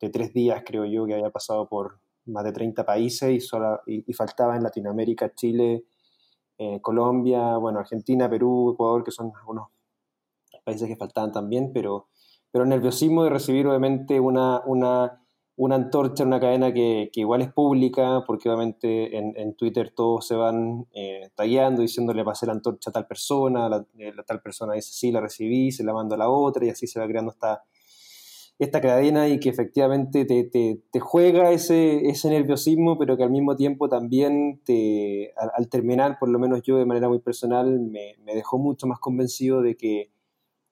[0.00, 3.82] de, tres días, creo yo, que había pasado por más de 30 países y, sola,
[3.86, 5.84] y, faltaba en Latinoamérica, Chile,
[6.80, 9.68] Colombia, bueno, Argentina, Perú, Ecuador, que son algunos
[10.64, 12.08] países que faltaban también, pero
[12.56, 15.20] pero el nerviosismo de recibir obviamente una, una,
[15.56, 20.36] una antorcha, una cadena que, que, igual es pública, porque obviamente en, Twitter todos se
[20.36, 24.72] van eh, tagueando, diciéndole pasé la antorcha a tal persona, la, eh, la, tal persona
[24.72, 27.30] dice sí, la recibí, se la mando a la otra y así se va creando
[27.30, 27.62] esta,
[28.58, 33.54] esta cadena y que efectivamente te, te, juega ese, ese nerviosismo, pero que al mismo
[33.54, 38.34] tiempo también te, al, terminar, por lo menos yo de manera muy personal, me, me,
[38.34, 40.10] dejó mucho más convencido de que,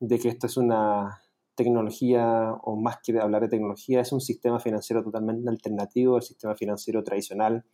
[0.01, 1.21] de que esto es una
[1.55, 6.55] tecnología, o más que hablar de tecnología, es un sistema financiero totalmente alternativo al sistema
[6.55, 7.65] financiero tradicional.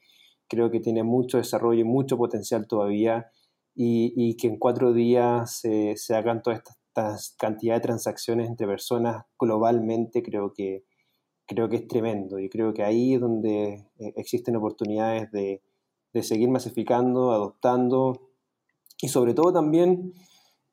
[0.48, 3.30] Creo que tiene mucho desarrollo y mucho potencial todavía
[3.74, 10.22] y, que en cuatro días se, hagan todas estas cantidad de transacciones entre personas globalmente
[10.22, 10.84] creo que,
[11.46, 15.62] creo que es tremendo y creo que ahí es donde eh, existen oportunidades de,
[16.12, 18.30] de seguir masificando, adoptando
[19.00, 20.12] y sobre todo también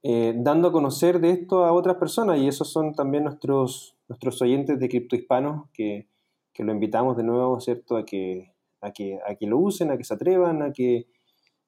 [0.04, 4.42] eh, dando a conocer de esto a otras personas y esos son también nuestros, nuestros
[4.42, 6.08] oyentes de Cripto Hispanos que,
[6.54, 9.98] que lo invitamos de nuevo, ¿cierto?, a que, a, que, a que lo usen, a
[9.98, 11.08] que se atrevan, a que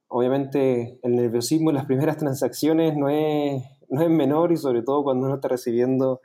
[0.07, 5.03] obviamente el nerviosismo en las primeras transacciones no es no es menor y sobre todo
[5.03, 6.21] cuando uno está recibiendo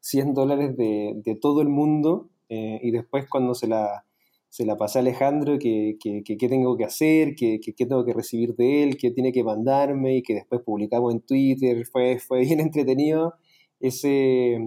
[0.00, 4.04] 100 dólares de, de todo el mundo eh, y después cuando se la,
[4.52, 8.12] se la pasé a Alejandro, que, que, que, tengo que hacer, que, que, tengo que
[8.12, 12.40] recibir de él, que tiene que mandarme y que después publicamos en Twitter, fue, fue
[12.44, 13.32] bien entretenido
[13.80, 14.58] ese,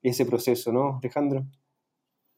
[0.00, 1.44] ese proceso, ¿no, Alejandro?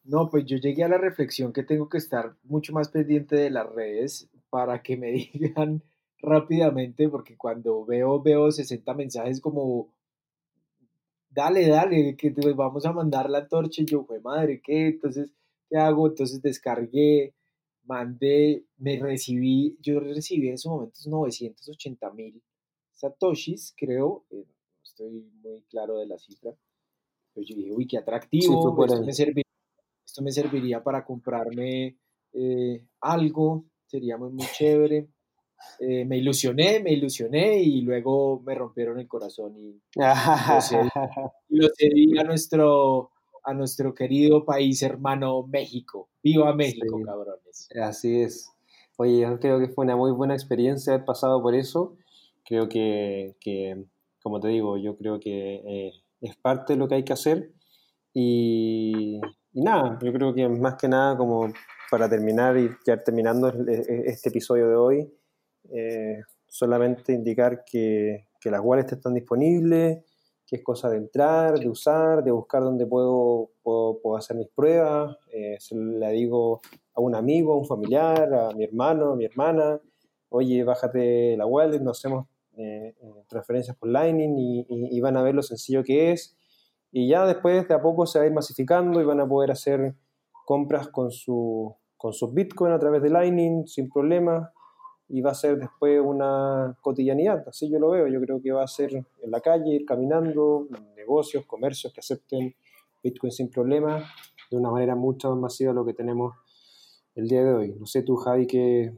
[0.03, 3.51] No, pues yo llegué a la reflexión que tengo que estar mucho más pendiente de
[3.51, 5.83] las redes para que me digan
[6.23, 9.93] rápidamente porque cuando veo, veo 60 mensajes como,
[11.29, 14.87] dale, dale, que te vamos a mandar la antorcha y yo, fue madre, ¿qué?
[14.87, 15.35] Entonces,
[15.75, 16.07] ¿qué hago?
[16.07, 17.35] Entonces descargué,
[17.85, 22.41] mandé, me recibí, yo recibí en esos momentos 980 mil
[22.93, 26.55] satoshis, creo, eh, no estoy muy claro de la cifra,
[27.33, 29.45] pero yo dije, uy, qué atractivo, sí, esto, me serviría,
[30.07, 31.99] esto, me serviría, para comprarme
[32.33, 35.09] eh, algo, sería muy, muy chévere.
[35.81, 39.81] Eh, me ilusioné, me ilusioné y luego me rompieron el corazón y
[41.49, 43.13] lo cedí, a, nuestro,
[43.45, 46.09] a nuestro querido país hermano México.
[46.23, 47.69] ¡Viva México, sí, cabrones!
[47.83, 48.51] Así es.
[48.97, 51.97] Oye, yo creo que fue una muy buena experiencia haber pasado por eso.
[52.45, 53.85] Creo que, que
[54.23, 57.53] como te digo, yo creo que eh, es parte de lo que hay que hacer.
[58.13, 59.21] Y,
[59.53, 61.53] y, nada, yo creo que más que nada, como
[61.91, 65.13] para terminar y ya terminando este episodio de hoy,
[65.71, 70.05] eh, solamente indicar que, que, las wallets están disponibles,
[70.47, 74.49] que es cosa de entrar, de usar, de buscar dónde puedo, puedo, puedo hacer mis
[74.49, 75.17] pruebas.
[75.33, 76.61] Eh, se la digo
[76.95, 79.81] a un amigo, a un familiar, a mi hermano, a mi hermana,
[80.29, 82.27] oye, bájate la wallet, nos hacemos
[82.57, 82.95] eh,
[83.29, 86.37] transferencias por Lightning y, y, y, van a ver lo sencillo que es.
[86.93, 89.51] Y ya después de a poco se va a ir masificando y van a poder
[89.51, 89.97] hacer
[90.45, 94.51] compras con, su, con sus Bitcoin a través de Lightning sin problemas
[95.15, 98.65] y va a ser después una cotidianidad, así yo lo veo, yo creo que va
[98.65, 102.53] a ser en la calle, ir caminando, negocios, comercios que acepten
[103.01, 104.03] Bitcoin sin problema,
[104.51, 106.35] de una manera mucho más masiva de lo que tenemos
[107.15, 107.77] el día de hoy.
[107.79, 108.93] No sé tú, Javi, que,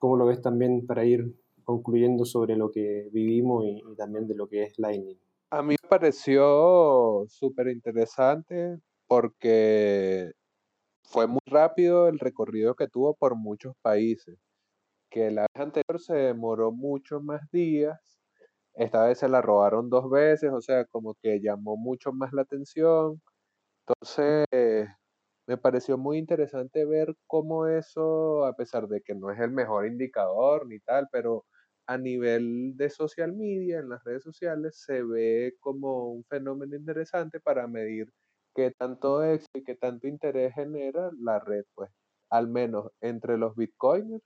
[0.00, 1.32] cómo lo ves también para ir
[1.62, 5.20] concluyendo sobre lo que vivimos y, y también de lo que es Lightning.
[5.50, 10.32] A mí me pareció súper interesante porque
[11.04, 14.40] fue muy rápido el recorrido que tuvo por muchos países
[15.12, 18.22] que la vez anterior se demoró muchos más días,
[18.74, 22.42] esta vez se la robaron dos veces, o sea, como que llamó mucho más la
[22.42, 23.22] atención.
[23.86, 24.46] Entonces,
[25.46, 29.86] me pareció muy interesante ver cómo eso, a pesar de que no es el mejor
[29.86, 31.46] indicador ni tal, pero
[31.86, 37.40] a nivel de social media, en las redes sociales, se ve como un fenómeno interesante
[37.40, 38.12] para medir
[38.54, 41.90] qué tanto éxito y qué tanto interés genera la red, pues,
[42.30, 44.22] al menos entre los bitcoiners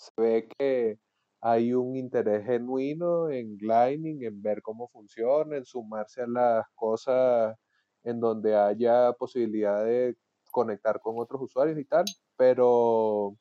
[0.00, 0.98] se ve que
[1.42, 7.56] hay un interés genuino en Lightning, en ver cómo funciona, en sumarse a las cosas
[8.04, 10.16] en donde haya posibilidad de
[10.50, 12.04] conectar con otros usuarios y tal,
[12.36, 13.36] pero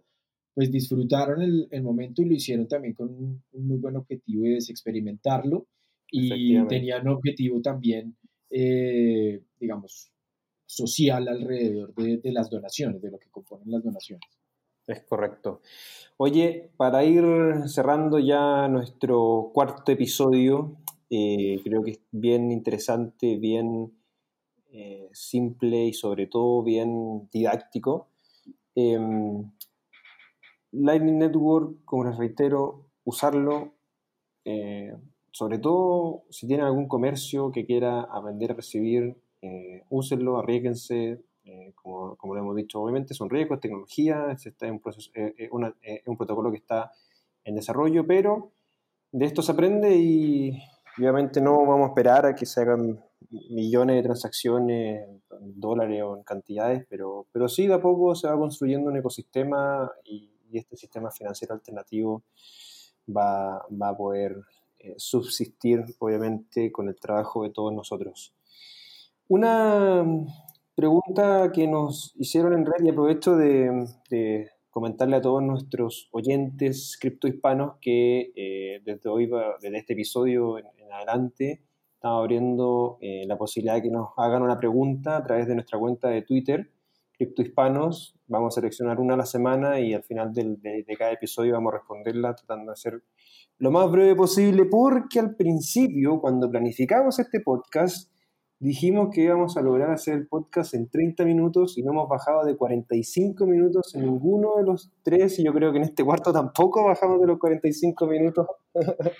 [0.54, 4.56] pues disfrutaron el, el, momento y lo hicieron también con un, muy buen objetivo y
[4.56, 5.66] es experimentarlo
[6.10, 8.16] y tenían un objetivo también,
[8.50, 10.12] eh, digamos,
[10.66, 14.28] social alrededor de, de, las donaciones, de lo que componen las donaciones.
[14.86, 15.62] Es correcto.
[16.16, 17.24] Oye, para ir
[17.68, 20.78] cerrando ya nuestro cuarto episodio,
[21.10, 23.92] eh, creo que es bien interesante, bien
[24.72, 28.08] eh, simple y sobre todo bien didáctico.
[28.76, 29.50] Em,
[30.70, 33.74] Lightning Network, como les reitero, usarlo,
[34.44, 34.94] eh,
[35.32, 39.16] sobre todo si tienen algún comercio que quiera aprender a recibir,
[39.88, 41.18] úsenlo, arriesguense,
[41.74, 45.50] como, lo hemos dicho, obviamente son riesgos, es tecnología, es,
[46.06, 46.92] un protocolo que está
[47.44, 48.52] en desarrollo, pero
[49.12, 50.62] de esto se aprende y
[50.98, 53.02] obviamente no vamos a esperar a que se hagan
[53.50, 58.28] millones de transacciones en dólares o en cantidades, pero, pero sí de a poco se
[58.28, 62.24] va construyendo un ecosistema y este sistema financiero alternativo
[63.08, 64.36] va, a poder
[64.78, 68.34] eh, subsistir, obviamente, con el trabajo de todos nosotros.
[69.28, 70.04] Una
[70.74, 77.74] pregunta que nos hicieron en red y aprovecho de, comentarle a todos nuestros oyentes criptohispanos
[77.80, 79.28] que eh, desde hoy,
[79.60, 80.58] desde este episodio
[80.92, 81.62] adelante,
[81.94, 85.78] estamos abriendo eh, la posibilidad de que nos hagan una pregunta a través de nuestra
[85.78, 86.70] cuenta de Twitter
[87.20, 88.16] criptohispanos.
[88.28, 91.74] Vamos a seleccionar una a la semana y al final de, de, cada episodio vamos
[91.74, 93.02] a responderla tratando de ser
[93.58, 98.10] lo más breve posible porque al principio, cuando planificamos este podcast,
[98.58, 102.44] dijimos que íbamos a lograr hacer el podcast en 30 minutos y no hemos bajado
[102.44, 106.32] de 45 minutos en ninguno de los tres y yo creo que en este cuarto
[106.32, 108.46] tampoco bajamos de los 45 minutos.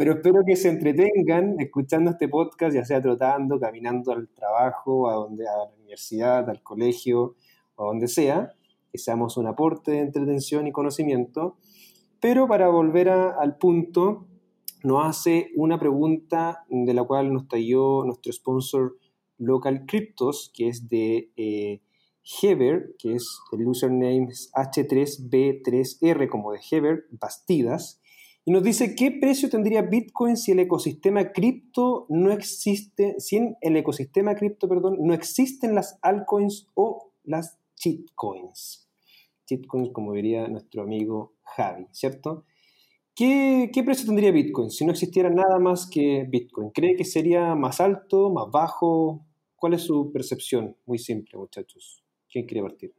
[0.00, 5.12] Pero espero que se entretengan escuchando este podcast, ya sea trotando, caminando al trabajo, a,
[5.12, 7.34] donde, a la universidad, al colegio,
[7.74, 8.50] o donde sea,
[8.90, 11.58] que seamos un aporte de entretención y conocimiento.
[12.18, 14.24] Pero para volver al punto,
[14.84, 18.96] nos hace una pregunta de la cual nos talló nuestro sponsor
[19.36, 21.82] Local Cryptos, que es de eh,
[22.40, 27.99] Heber, que es el username H3B3R como de Heber, Bastidas
[28.50, 33.76] nos dice qué precio tendría Bitcoin si el ecosistema cripto no existe, si en el
[33.76, 38.90] ecosistema cripto, perdón, no existen las altcoins o las cheatcoins.
[39.46, 42.44] Cheatcoins, como diría nuestro amigo Javi, ¿cierto?
[43.14, 46.70] ¿Qué, ¿Qué, precio tendría Bitcoin si no existiera nada más que Bitcoin?
[46.70, 49.26] ¿Cree que sería más alto, más bajo?
[49.54, 50.76] ¿Cuál es su percepción?
[50.86, 52.02] Muy simple, muchachos.
[52.28, 52.94] ¿Quién quiere partir?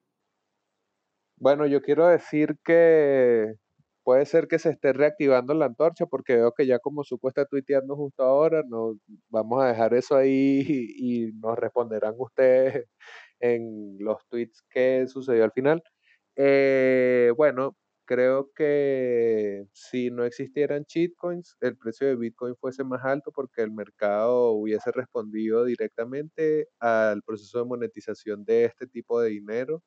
[1.35, 3.55] Bueno, yo quiero decir que
[4.03, 7.45] puede ser que se esté reactivando la antorcha porque veo que ya como Suco está
[7.45, 8.95] tuiteando justo ahora, no,
[9.29, 10.61] vamos a dejar eso ahí
[10.97, 12.85] y, nos responderán ustedes
[13.39, 15.83] en los tweets que sucedió al final.
[16.35, 17.75] Eh, bueno,
[18.05, 23.71] creo que si no existieran shitcoins, el precio de Bitcoin fuese más alto porque el
[23.71, 29.83] mercado hubiese respondido directamente al proceso de monetización de este tipo de dinero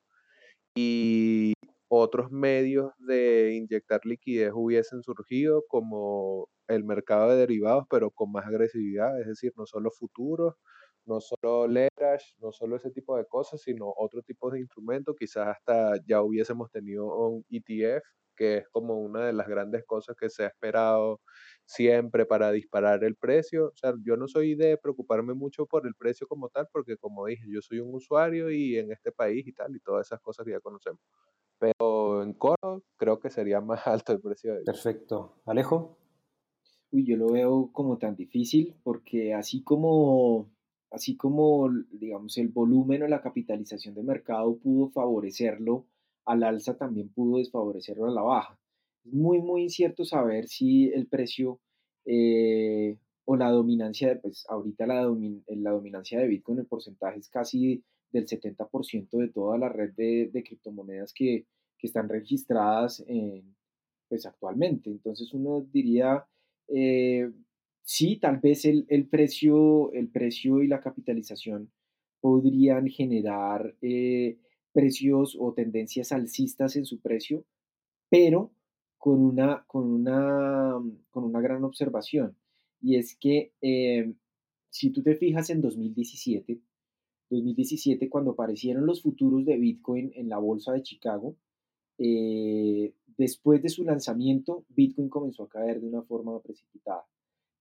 [0.75, 1.53] y
[1.87, 8.45] otros medios de inyectar liquidez hubiesen surgido, como el mercado de derivados, pero con más
[8.47, 10.55] agresividad, es decir, no solo futuros,
[11.05, 15.47] no solo leverage, no solo ese tipo de cosas, sino otro tipo de instrumentos, quizás
[15.49, 18.03] hasta ya hubiésemos tenido un ETF,
[18.35, 21.21] que es como una de las grandes cosas que se ha esperado
[21.65, 23.67] siempre para disparar el precio.
[23.67, 27.25] O sea, yo no soy de preocuparme mucho por el precio como tal, porque como
[27.25, 30.45] dije, yo soy un usuario y en este país y tal, y todas esas cosas
[30.45, 31.01] que ya conocemos.
[31.59, 34.53] Pero en Coro creo que sería más alto el precio.
[34.53, 35.41] De Perfecto.
[35.45, 35.97] Alejo.
[36.91, 40.51] Uy, yo lo veo como tan difícil porque así como,
[40.91, 45.87] así como, digamos, el volumen o la capitalización de mercado pudo favorecerlo
[46.25, 48.59] al alza, también pudo desfavorecerlo a la baja.
[49.05, 51.59] Es muy, muy incierto saber si el precio
[52.05, 54.95] eh, o la dominancia, pues ahorita la,
[55.47, 60.29] la dominancia de Bitcoin, el porcentaje es casi del 70% de toda la red de,
[60.31, 61.45] de criptomonedas que,
[61.77, 63.55] que, están registradas en,
[64.07, 64.89] pues actualmente.
[64.89, 66.25] Entonces uno diría,
[66.67, 67.31] eh,
[67.83, 71.71] sí, tal vez el, el, precio, el precio y la capitalización
[72.21, 74.37] podrían generar eh,
[74.71, 77.45] precios o tendencias alcistas en su precio,
[78.09, 78.51] pero
[79.05, 80.81] con una, con una,
[81.11, 82.35] con una gran observación.
[82.81, 84.11] Y es que eh,
[84.71, 86.59] si tú te fijas en 2017,
[87.29, 91.35] 2017 cuando aparecieron los futuros de Bitcoin en la bolsa de Chicago,
[91.99, 97.05] eh, después de su lanzamiento, Bitcoin comenzó a caer de una forma precipitada.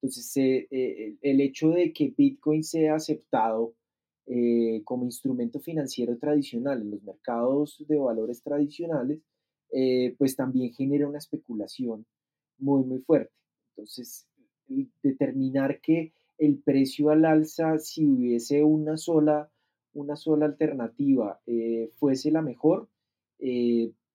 [0.00, 0.34] Entonces,
[0.70, 3.74] eh, el hecho de que Bitcoin sea aceptado
[4.84, 9.20] como instrumento financiero tradicional en los mercados de valores tradicionales,
[10.18, 12.06] pues también genera una especulación
[12.58, 13.32] muy, muy fuerte.
[13.70, 14.26] Entonces,
[15.02, 19.50] determinar que el precio al alza, si hubiese una sola,
[19.92, 21.40] una sola alternativa,
[21.96, 22.88] fuese la mejor,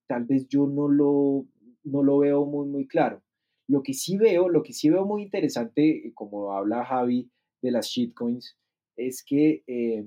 [0.07, 1.45] tal vez yo no lo,
[1.83, 3.21] no lo veo muy, muy claro.
[3.67, 7.29] Lo que sí veo, lo que sí veo muy interesante, eh, como habla Javi
[7.61, 8.57] de las shitcoins,
[8.95, 10.05] es que eh,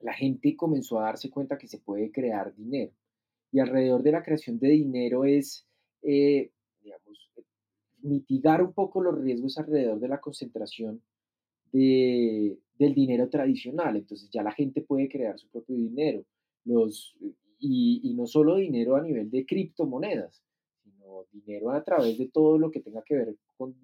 [0.00, 2.92] la gente comenzó a darse cuenta que se puede crear dinero.
[3.54, 5.64] Y alrededor de la creación de dinero es,
[6.02, 6.50] eh,
[6.82, 7.30] digamos,
[8.02, 11.00] mitigar un poco los riesgos alrededor de la concentración
[11.70, 13.96] de, del dinero tradicional.
[13.96, 16.24] Entonces ya la gente puede crear su propio dinero.
[16.64, 17.16] Los,
[17.60, 20.42] y, no solo dinero a nivel de criptomonedas,
[20.82, 23.76] sino dinero a través de todo lo que tenga que ver con,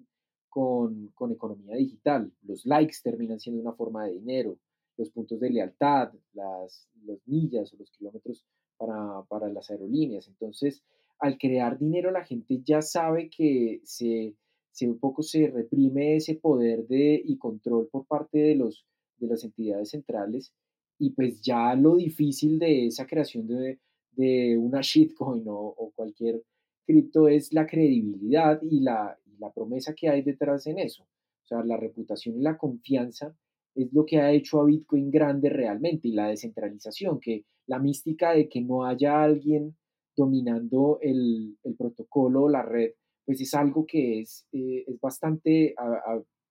[0.49, 2.29] con, economía digital.
[2.41, 4.57] Los likes terminan siendo una forma de dinero,
[4.97, 6.89] los puntos de lealtad, las,
[7.25, 8.45] millas o los kilómetros
[8.81, 10.27] para, para, las aerolíneas.
[10.27, 10.83] Entonces,
[11.19, 14.35] al crear dinero, la gente ya sabe que se,
[14.71, 18.85] se un poco se reprime ese poder de, y control por parte de, los,
[19.17, 20.51] de las entidades centrales
[20.97, 23.79] y pues ya lo difícil de esa creación de,
[24.13, 26.43] de una shitcoin o, cualquier
[26.85, 31.03] cripto es la credibilidad y la, la promesa que hay detrás en eso.
[31.03, 33.35] O sea, la reputación y la confianza
[33.75, 38.33] es lo que ha hecho a Bitcoin grande realmente y la descentralización, que la mística
[38.33, 39.75] de que no haya alguien
[40.15, 42.91] dominando el, el protocolo o la red,
[43.25, 45.75] pues es algo que es, eh, es bastante,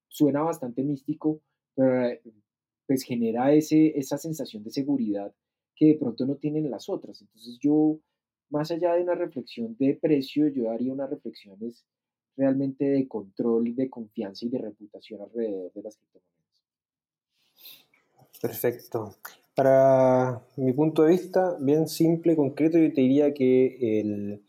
[0.08, 1.42] suena bastante místico,
[1.74, 2.18] pero
[2.86, 5.32] pues genera ese, esa sensación de seguridad
[5.76, 7.20] que de pronto no tienen las otras.
[7.20, 7.98] Entonces yo,
[8.50, 11.84] más allá de una reflexión de precio, yo haría una reflexión es
[12.36, 16.29] realmente de control, de confianza y de reputación alrededor de las criptomonedas.
[18.40, 19.16] Perfecto.
[19.54, 24.44] Para mi punto de vista, bien simple, concreto, yo te diría que el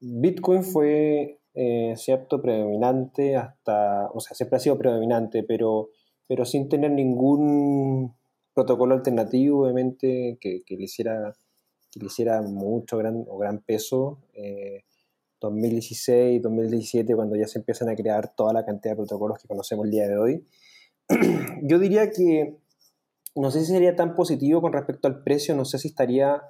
[0.00, 5.90] Bitcoin fue eh, cierto predominante hasta, o sea, siempre ha sido predominante, pero
[6.28, 8.14] pero sin tener ningún
[8.54, 11.34] protocolo alternativo, obviamente, que, le, hiciera,
[11.90, 14.20] que le hiciera mucho gran, o gran peso.
[15.40, 19.48] 2016, eh, 2017, cuando ya se empiezan a crear toda la cantidad de protocolos que
[19.48, 20.46] conocemos el día de hoy.
[21.62, 22.58] Yo diría que
[23.34, 26.42] no sé si sería tan positivo con respecto al precio, no sé si estaría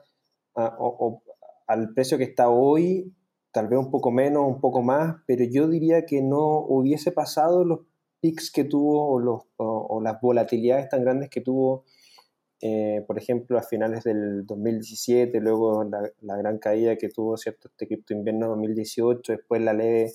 [0.55, 3.15] al precio que está hoy,
[3.53, 7.65] tal vez un poco menos, un poco más, pero yo diría que no hubiese pasado
[7.65, 7.81] los
[8.21, 11.85] pics que tuvo o, o, las volatilidades tan grandes que tuvo,
[12.61, 17.87] eh, por ejemplo, a finales del 2017, luego la, gran caída que tuvo cierto este
[17.87, 20.13] cripto invierno 2018, después la leve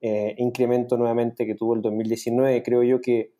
[0.00, 3.32] eh, incremento nuevamente que tuvo el 2019, creo yo que,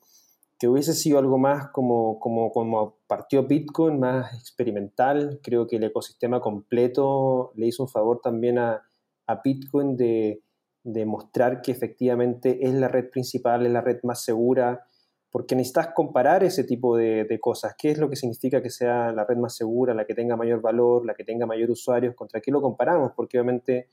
[0.58, 5.84] que hubiese sido algo más como, como, como partió Bitcoin, más experimental, creo que el
[5.84, 8.82] ecosistema completo le hizo un favor también a,
[9.26, 10.42] a Bitcoin de
[10.82, 14.84] demostrar que efectivamente es la red principal, es la red más segura,
[15.30, 17.74] porque necesitas comparar ese tipo de, cosas.
[17.76, 20.60] ¿Qué es lo que significa que sea la red más segura, la que tenga mayor
[20.62, 22.14] valor, la que tenga mayor usuarios?
[22.14, 23.12] ¿Contra qué lo comparamos?
[23.14, 23.88] Porque obviamente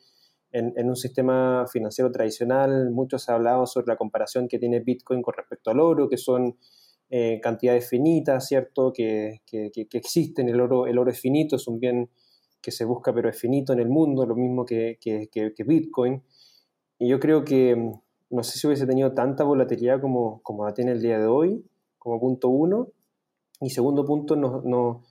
[0.55, 5.21] en, un sistema financiero tradicional muchos se ha hablado sobre la comparación que tiene Bitcoin
[5.21, 6.57] con respecto al oro, que son
[7.09, 8.93] eh, cantidades finitas, ¿cierto?
[8.93, 9.41] Que,
[9.91, 12.09] existen, el oro, el oro es finito, es un bien
[12.61, 14.97] que se busca pero es finito en el mundo, lo mismo que,
[15.65, 16.23] Bitcoin.
[16.99, 17.91] Y yo creo que,
[18.29, 21.65] no sé si hubiese tenido tanta volatilidad como, como la tiene el día de hoy,
[21.97, 22.87] como punto uno.
[23.59, 25.03] Y segundo punto, no, no,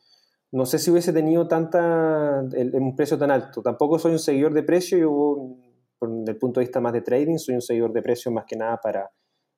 [0.54, 2.44] no sé si hubiese tenido tanta,
[2.74, 3.60] un precio tan alto.
[3.60, 5.56] Tampoco soy un seguidor de precio, yo,
[6.00, 8.54] desde el punto de vista más de trading, soy un seguidor de precio más que
[8.54, 9.10] nada para,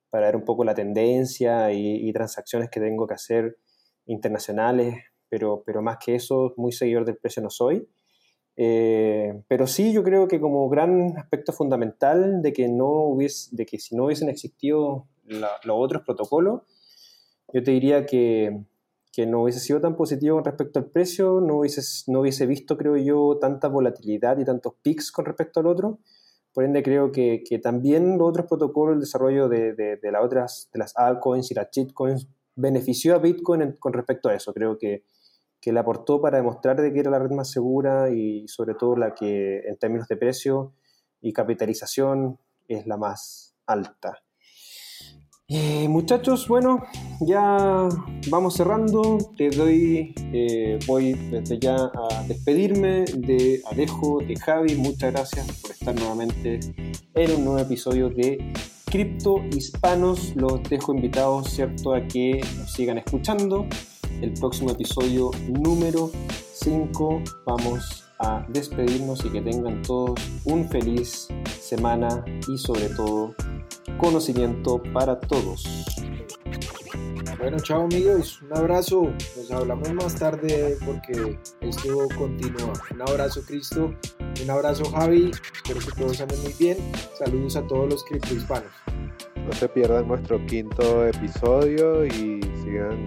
[0.09, 3.57] para ver un poco la tendencia y, transacciones que tengo que hacer
[4.07, 4.95] internacionales,
[5.29, 7.87] pero, pero más que eso, muy seguidor del precio no soy.
[8.55, 13.67] Eh, pero sí, yo creo que como gran aspecto fundamental de que, no hubiese, de
[13.67, 16.63] que si no hubiesen existido los otros protocolos,
[17.53, 18.63] yo te diría que,
[19.17, 22.77] que, no hubiese sido tan positivo con respecto al precio, no hubiese, no hubiese visto,
[22.77, 25.99] creo yo, tanta volatilidad y tantos pics con respecto al otro.
[26.53, 30.23] Por ende, creo que, que también los otros protocolos, el desarrollo de, de, de, las
[30.23, 34.53] otras, de las altcoins y las shitcoins, benefició a Bitcoin con respecto a eso.
[34.53, 35.03] Creo que,
[35.59, 38.95] que le aportó para demostrar de que era la red más segura y sobre todo
[38.95, 40.73] la que en términos de precio
[41.21, 44.23] y capitalización es la más alta.
[45.49, 46.83] Eh, muchachos, bueno,
[47.21, 47.87] ya
[48.29, 49.17] vamos cerrando.
[49.37, 54.75] Te doy, eh, voy desde ya a despedirme de Alejo, de Javi.
[54.75, 56.59] Muchas gracias por estar nuevamente
[57.15, 58.53] en un nuevo episodio de
[58.91, 60.35] Cripto Hispanos.
[60.35, 63.65] Los dejo invitados, ¿cierto?, a que nos sigan escuchando
[64.21, 66.11] el próximo episodio número
[66.55, 71.27] 5 vamos a despedirnos y que tengan todos un feliz
[71.59, 73.35] semana y sobre todo
[73.97, 75.65] conocimiento para todos.
[77.37, 82.73] Bueno, chao amigos, un abrazo, nos hablamos más tarde porque esto continúa.
[82.91, 83.93] Un abrazo Cristo,
[84.41, 86.77] un abrazo Javi, espero que todos anden muy bien.
[87.17, 88.71] Saludos a todos los criptohispanos.
[89.35, 93.05] No se pierdan nuestro quinto episodio y sigan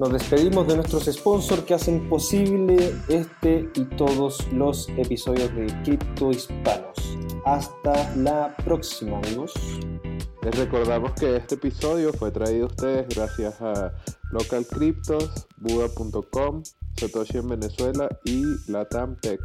[0.00, 6.30] nos despedimos de nuestros sponsors que hacen posible este y todos los episodios de Cripto
[6.30, 7.18] Hispanos.
[7.44, 9.52] Hasta la próxima, amigos.
[10.42, 13.92] Les recordamos que este episodio fue traído a ustedes gracias a
[14.30, 16.62] Local Cryptos, Buda.com,
[16.96, 19.38] Satoshi en Venezuela y Latam Tech.